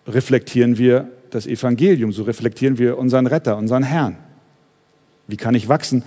reflektieren 0.09 0.79
wir 0.79 1.13
das 1.31 1.47
Evangelium, 1.47 2.11
so 2.11 2.25
reflektieren 2.25 2.77
wir 2.79 2.99
unseren 2.99 3.29
Retter, 3.29 3.57
unseren 3.57 3.85
Herrn. 3.85 4.17
Wie 5.29 5.37
kann 5.37 5.55
ich 5.55 5.69
wachsen 5.69 6.03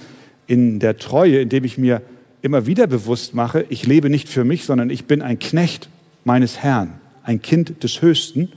in 0.47 0.79
der 0.79 0.97
Treue, 0.97 1.39
indem 1.39 1.63
ich 1.63 1.77
mir 1.77 2.01
immer 2.41 2.65
wieder 2.65 2.87
bewusst 2.87 3.33
mache, 3.33 3.65
ich 3.69 3.87
lebe 3.87 4.09
nicht 4.09 4.27
für 4.27 4.43
mich, 4.43 4.65
sondern 4.65 4.89
ich 4.89 5.05
bin 5.05 5.21
ein 5.21 5.39
Knecht 5.39 5.87
meines 6.25 6.57
Herrn, 6.57 6.99
ein 7.23 7.41
Kind 7.41 7.85
des 7.85 8.01
Höchsten 8.01 8.51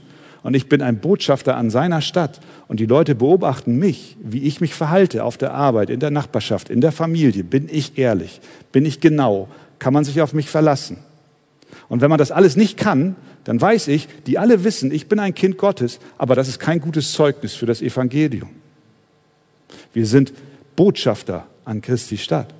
und 0.45 0.53
ich 0.53 0.69
bin 0.69 0.83
ein 0.83 0.99
Botschafter 0.99 1.57
an 1.57 1.71
seiner 1.71 2.01
Stadt 2.01 2.39
und 2.67 2.79
die 2.79 2.85
Leute 2.85 3.15
beobachten 3.15 3.79
mich, 3.79 4.15
wie 4.21 4.43
ich 4.43 4.61
mich 4.61 4.75
verhalte 4.75 5.23
auf 5.23 5.37
der 5.39 5.55
Arbeit, 5.55 5.89
in 5.89 5.99
der 5.99 6.11
Nachbarschaft, 6.11 6.69
in 6.69 6.81
der 6.81 6.91
Familie. 6.91 7.43
Bin 7.43 7.67
ich 7.67 7.97
ehrlich? 7.97 8.41
Bin 8.71 8.85
ich 8.85 8.99
genau? 8.99 9.47
Kann 9.79 9.91
man 9.91 10.03
sich 10.03 10.21
auf 10.21 10.33
mich 10.33 10.47
verlassen? 10.47 10.97
Und 11.89 12.01
wenn 12.01 12.11
man 12.11 12.19
das 12.19 12.29
alles 12.29 12.57
nicht 12.57 12.77
kann, 12.77 13.15
dann 13.43 13.59
weiß 13.59 13.87
ich, 13.87 14.07
die 14.27 14.37
alle 14.37 14.63
wissen, 14.63 14.91
ich 14.91 15.07
bin 15.07 15.17
ein 15.17 15.33
Kind 15.33 15.57
Gottes, 15.57 15.99
aber 16.19 16.35
das 16.35 16.47
ist 16.47 16.59
kein 16.59 16.79
gutes 16.79 17.13
Zeugnis 17.13 17.55
für 17.55 17.65
das 17.65 17.81
Evangelium. 17.81 18.51
Wir 19.93 20.05
sind 20.05 20.31
Botschafter 20.75 21.47
an 21.63 21.81
Christi 21.81 22.19
Stadt. 22.19 22.53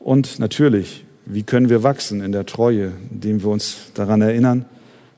Und 0.00 0.40
natürlich, 0.40 1.04
wie 1.26 1.44
können 1.44 1.68
wir 1.68 1.84
wachsen 1.84 2.22
in 2.22 2.32
der 2.32 2.44
Treue, 2.44 2.90
indem 3.12 3.44
wir 3.44 3.50
uns 3.50 3.92
daran 3.94 4.20
erinnern, 4.20 4.64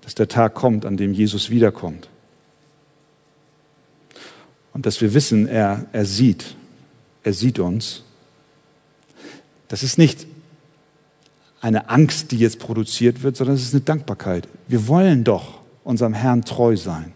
dass 0.08 0.14
der 0.14 0.28
Tag 0.28 0.54
kommt, 0.54 0.86
an 0.86 0.96
dem 0.96 1.12
Jesus 1.12 1.50
wiederkommt. 1.50 2.08
Und 4.72 4.86
dass 4.86 5.02
wir 5.02 5.12
wissen, 5.12 5.46
er, 5.46 5.84
er 5.92 6.06
sieht, 6.06 6.56
er 7.24 7.34
sieht 7.34 7.58
uns. 7.58 8.04
Das 9.68 9.82
ist 9.82 9.98
nicht 9.98 10.26
eine 11.60 11.90
Angst, 11.90 12.30
die 12.30 12.38
jetzt 12.38 12.58
produziert 12.58 13.22
wird, 13.22 13.36
sondern 13.36 13.56
es 13.56 13.64
ist 13.64 13.74
eine 13.74 13.82
Dankbarkeit. 13.82 14.48
Wir 14.66 14.88
wollen 14.88 15.24
doch 15.24 15.60
unserem 15.84 16.14
Herrn 16.14 16.42
treu 16.42 16.74
sein. 16.74 17.12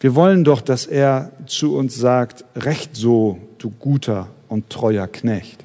Wir 0.00 0.14
wollen 0.14 0.44
doch, 0.44 0.60
dass 0.60 0.84
er 0.84 1.32
zu 1.46 1.74
uns 1.74 1.96
sagt, 1.96 2.44
recht 2.54 2.94
so, 2.94 3.38
du 3.56 3.70
guter 3.70 4.28
und 4.48 4.68
treuer 4.68 5.06
Knecht. 5.06 5.64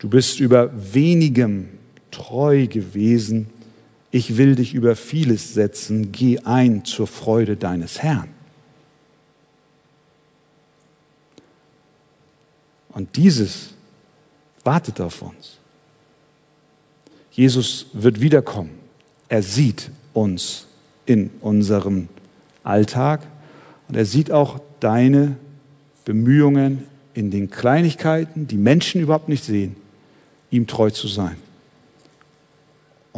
Du 0.00 0.10
bist 0.10 0.38
über 0.38 0.70
wenigem 0.92 1.77
treu 2.10 2.66
gewesen, 2.66 3.48
ich 4.10 4.36
will 4.36 4.54
dich 4.54 4.74
über 4.74 4.96
vieles 4.96 5.54
setzen, 5.54 6.12
geh 6.12 6.38
ein 6.40 6.84
zur 6.84 7.06
Freude 7.06 7.56
deines 7.56 8.02
Herrn. 8.02 8.28
Und 12.90 13.16
dieses 13.16 13.70
wartet 14.64 15.00
auf 15.00 15.22
uns. 15.22 15.58
Jesus 17.30 17.86
wird 17.92 18.20
wiederkommen. 18.20 18.70
Er 19.28 19.42
sieht 19.42 19.90
uns 20.12 20.66
in 21.06 21.30
unserem 21.40 22.08
Alltag. 22.64 23.20
Und 23.88 23.96
er 23.96 24.04
sieht 24.04 24.30
auch 24.30 24.60
deine 24.80 25.36
Bemühungen 26.04 26.84
in 27.14 27.30
den 27.30 27.50
Kleinigkeiten, 27.50 28.46
die 28.46 28.56
Menschen 28.56 29.00
überhaupt 29.00 29.28
nicht 29.28 29.44
sehen, 29.44 29.76
ihm 30.50 30.66
treu 30.66 30.90
zu 30.90 31.08
sein. 31.08 31.36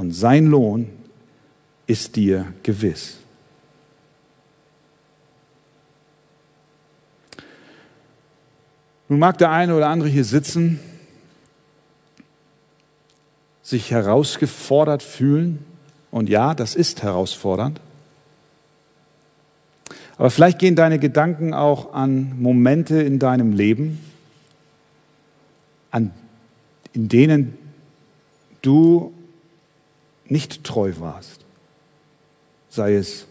Und 0.00 0.12
sein 0.12 0.46
Lohn 0.46 0.88
ist 1.86 2.16
dir 2.16 2.54
gewiss. 2.62 3.18
Nun 9.10 9.18
mag 9.18 9.36
der 9.36 9.50
eine 9.50 9.76
oder 9.76 9.90
andere 9.90 10.08
hier 10.08 10.24
sitzen, 10.24 10.80
sich 13.60 13.90
herausgefordert 13.90 15.02
fühlen. 15.02 15.66
Und 16.10 16.30
ja, 16.30 16.54
das 16.54 16.76
ist 16.76 17.02
herausfordernd. 17.02 17.78
Aber 20.16 20.30
vielleicht 20.30 20.58
gehen 20.58 20.76
deine 20.76 20.98
Gedanken 20.98 21.52
auch 21.52 21.92
an 21.92 22.40
Momente 22.40 23.02
in 23.02 23.18
deinem 23.18 23.52
Leben, 23.52 24.00
an, 25.90 26.10
in 26.94 27.10
denen 27.10 27.58
du 28.62 29.12
nicht 30.30 30.64
treu 30.64 30.92
warst. 30.98 31.44
Sei 32.68 32.94
es 32.94 33.26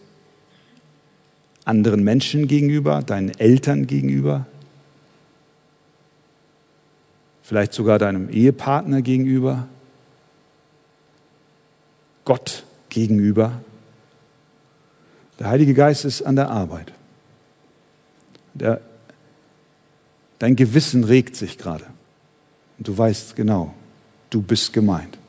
anderen 1.64 2.04
Menschen 2.04 2.46
gegenüber, 2.46 3.02
deinen 3.02 3.30
Eltern 3.38 3.86
gegenüber, 3.86 4.46
vielleicht 7.42 7.72
sogar 7.72 7.98
deinem 7.98 8.28
Ehepartner 8.30 9.02
gegenüber, 9.02 9.66
Gott 12.24 12.64
gegenüber. 12.90 13.62
Der 15.38 15.48
Heilige 15.48 15.74
Geist 15.74 16.04
ist 16.04 16.22
an 16.22 16.36
der 16.36 16.50
Arbeit. 16.50 16.92
Der, 18.54 18.80
dein 20.38 20.54
Gewissen 20.54 21.04
regt 21.04 21.34
sich 21.34 21.56
gerade. 21.56 21.86
Und 22.78 22.88
du 22.88 22.96
weißt 22.96 23.36
genau, 23.36 23.74
du 24.28 24.42
bist 24.42 24.72
gemeint. 24.72 25.19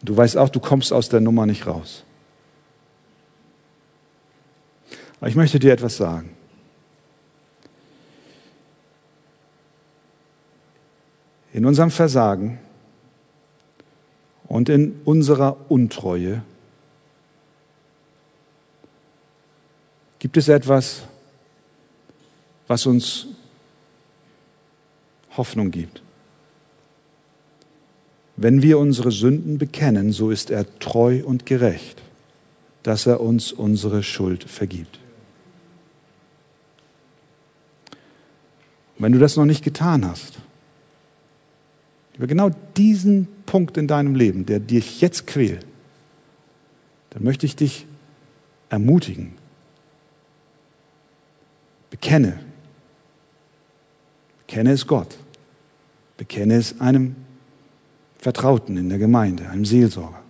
Und 0.00 0.08
du 0.08 0.16
weißt 0.16 0.36
auch, 0.36 0.48
du 0.48 0.60
kommst 0.60 0.92
aus 0.92 1.08
der 1.08 1.20
Nummer 1.20 1.46
nicht 1.46 1.66
raus. 1.66 2.04
Aber 5.20 5.28
ich 5.28 5.36
möchte 5.36 5.58
dir 5.58 5.72
etwas 5.72 5.96
sagen. 5.96 6.30
In 11.52 11.64
unserem 11.64 11.90
Versagen 11.90 12.58
und 14.46 14.68
in 14.68 15.00
unserer 15.04 15.56
Untreue 15.68 16.42
Gibt 20.18 20.36
es 20.36 20.48
etwas, 20.48 21.02
was 22.66 22.84
uns 22.86 23.26
Hoffnung 25.36 25.70
gibt? 25.70 26.02
Wenn 28.36 28.62
wir 28.62 28.78
unsere 28.78 29.10
Sünden 29.10 29.58
bekennen, 29.58 30.12
so 30.12 30.30
ist 30.30 30.50
er 30.50 30.78
treu 30.78 31.22
und 31.24 31.46
gerecht, 31.46 32.02
dass 32.82 33.06
er 33.06 33.20
uns 33.20 33.52
unsere 33.52 34.02
Schuld 34.02 34.44
vergibt. 34.44 34.98
Und 38.96 39.04
wenn 39.04 39.12
du 39.12 39.18
das 39.18 39.36
noch 39.36 39.44
nicht 39.44 39.64
getan 39.64 40.06
hast, 40.06 40.38
über 42.16 42.26
genau 42.26 42.50
diesen 42.76 43.28
Punkt 43.46 43.76
in 43.76 43.86
deinem 43.86 44.14
Leben, 44.14 44.46
der 44.46 44.60
dich 44.60 45.00
jetzt 45.00 45.26
quält, 45.26 45.66
dann 47.10 47.24
möchte 47.24 47.46
ich 47.46 47.56
dich 47.56 47.86
ermutigen, 48.68 49.32
Bekenne. 51.90 52.38
Bekenne 54.46 54.72
es 54.72 54.86
Gott. 54.86 55.16
Bekenne 56.16 56.54
es 56.56 56.80
einem 56.80 57.16
Vertrauten 58.26 58.76
in 58.76 58.88
der 58.88 58.98
Gemeinde, 58.98 59.48
einem 59.50 59.64
Seelsorger. 59.64 60.20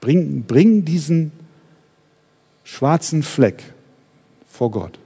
Bring, 0.00 0.44
bring 0.44 0.82
diesen 0.82 1.30
schwarzen 2.62 3.22
Fleck 3.22 3.74
vor 4.48 4.70
Gott 4.70 4.98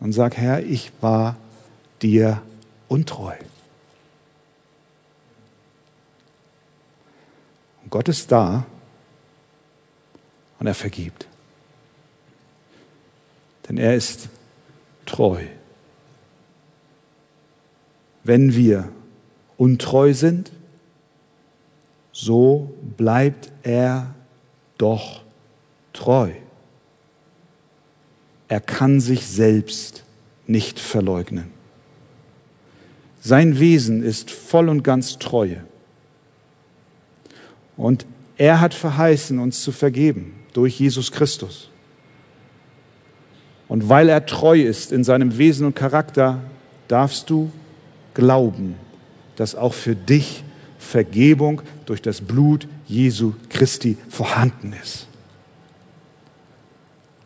und 0.00 0.14
sag, 0.14 0.38
Herr, 0.38 0.62
ich 0.62 0.90
war 1.02 1.36
dir 2.00 2.40
untreu. 2.88 3.34
Und 7.82 7.90
Gott 7.90 8.08
ist 8.08 8.32
da 8.32 8.64
und 10.58 10.66
er 10.66 10.74
vergibt. 10.74 11.28
Denn 13.68 13.76
er 13.76 13.94
ist 13.94 14.30
treu. 15.04 15.44
Wenn 18.24 18.54
wir 18.54 18.88
untreu 19.58 20.14
sind, 20.14 20.52
so 22.18 22.74
bleibt 22.96 23.52
er 23.62 24.14
doch 24.78 25.20
treu. 25.92 26.30
Er 28.48 28.60
kann 28.60 29.00
sich 29.00 29.26
selbst 29.26 30.02
nicht 30.46 30.80
verleugnen. 30.80 31.50
Sein 33.20 33.60
Wesen 33.60 34.02
ist 34.02 34.30
voll 34.30 34.70
und 34.70 34.82
ganz 34.82 35.18
Treue. 35.18 35.62
Und 37.76 38.06
er 38.38 38.62
hat 38.62 38.72
verheißen, 38.72 39.38
uns 39.38 39.62
zu 39.62 39.70
vergeben 39.70 40.36
durch 40.54 40.80
Jesus 40.80 41.12
Christus. 41.12 41.68
Und 43.68 43.90
weil 43.90 44.08
er 44.08 44.24
treu 44.24 44.62
ist 44.62 44.90
in 44.90 45.04
seinem 45.04 45.36
Wesen 45.36 45.66
und 45.66 45.76
Charakter, 45.76 46.40
darfst 46.88 47.28
du 47.28 47.52
glauben, 48.14 48.76
dass 49.36 49.54
auch 49.54 49.74
für 49.74 49.94
dich 49.94 50.44
Vergebung 50.86 51.62
durch 51.84 52.00
das 52.00 52.20
Blut 52.20 52.66
Jesu 52.86 53.34
Christi 53.48 53.98
vorhanden 54.08 54.72
ist. 54.72 55.06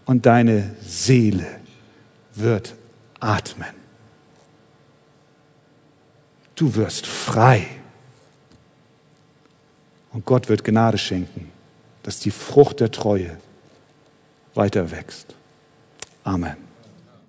Und 0.07 0.27
deine 0.27 0.75
Seele 0.81 1.47
wird 2.35 2.75
atmen. 3.21 3.69
Du 6.57 6.75
wirst 6.75 7.07
frei. 7.07 7.67
Und 10.13 10.25
Gott 10.25 10.49
wird 10.49 10.65
Gnade 10.65 10.99
schenken, 10.99 11.53
dass 12.03 12.19
die 12.19 12.33
Frucht 12.33 12.81
der 12.81 12.91
Treue 12.91 13.37
weiter 14.55 14.91
wächst. 14.91 15.35
Amen. 16.25 16.70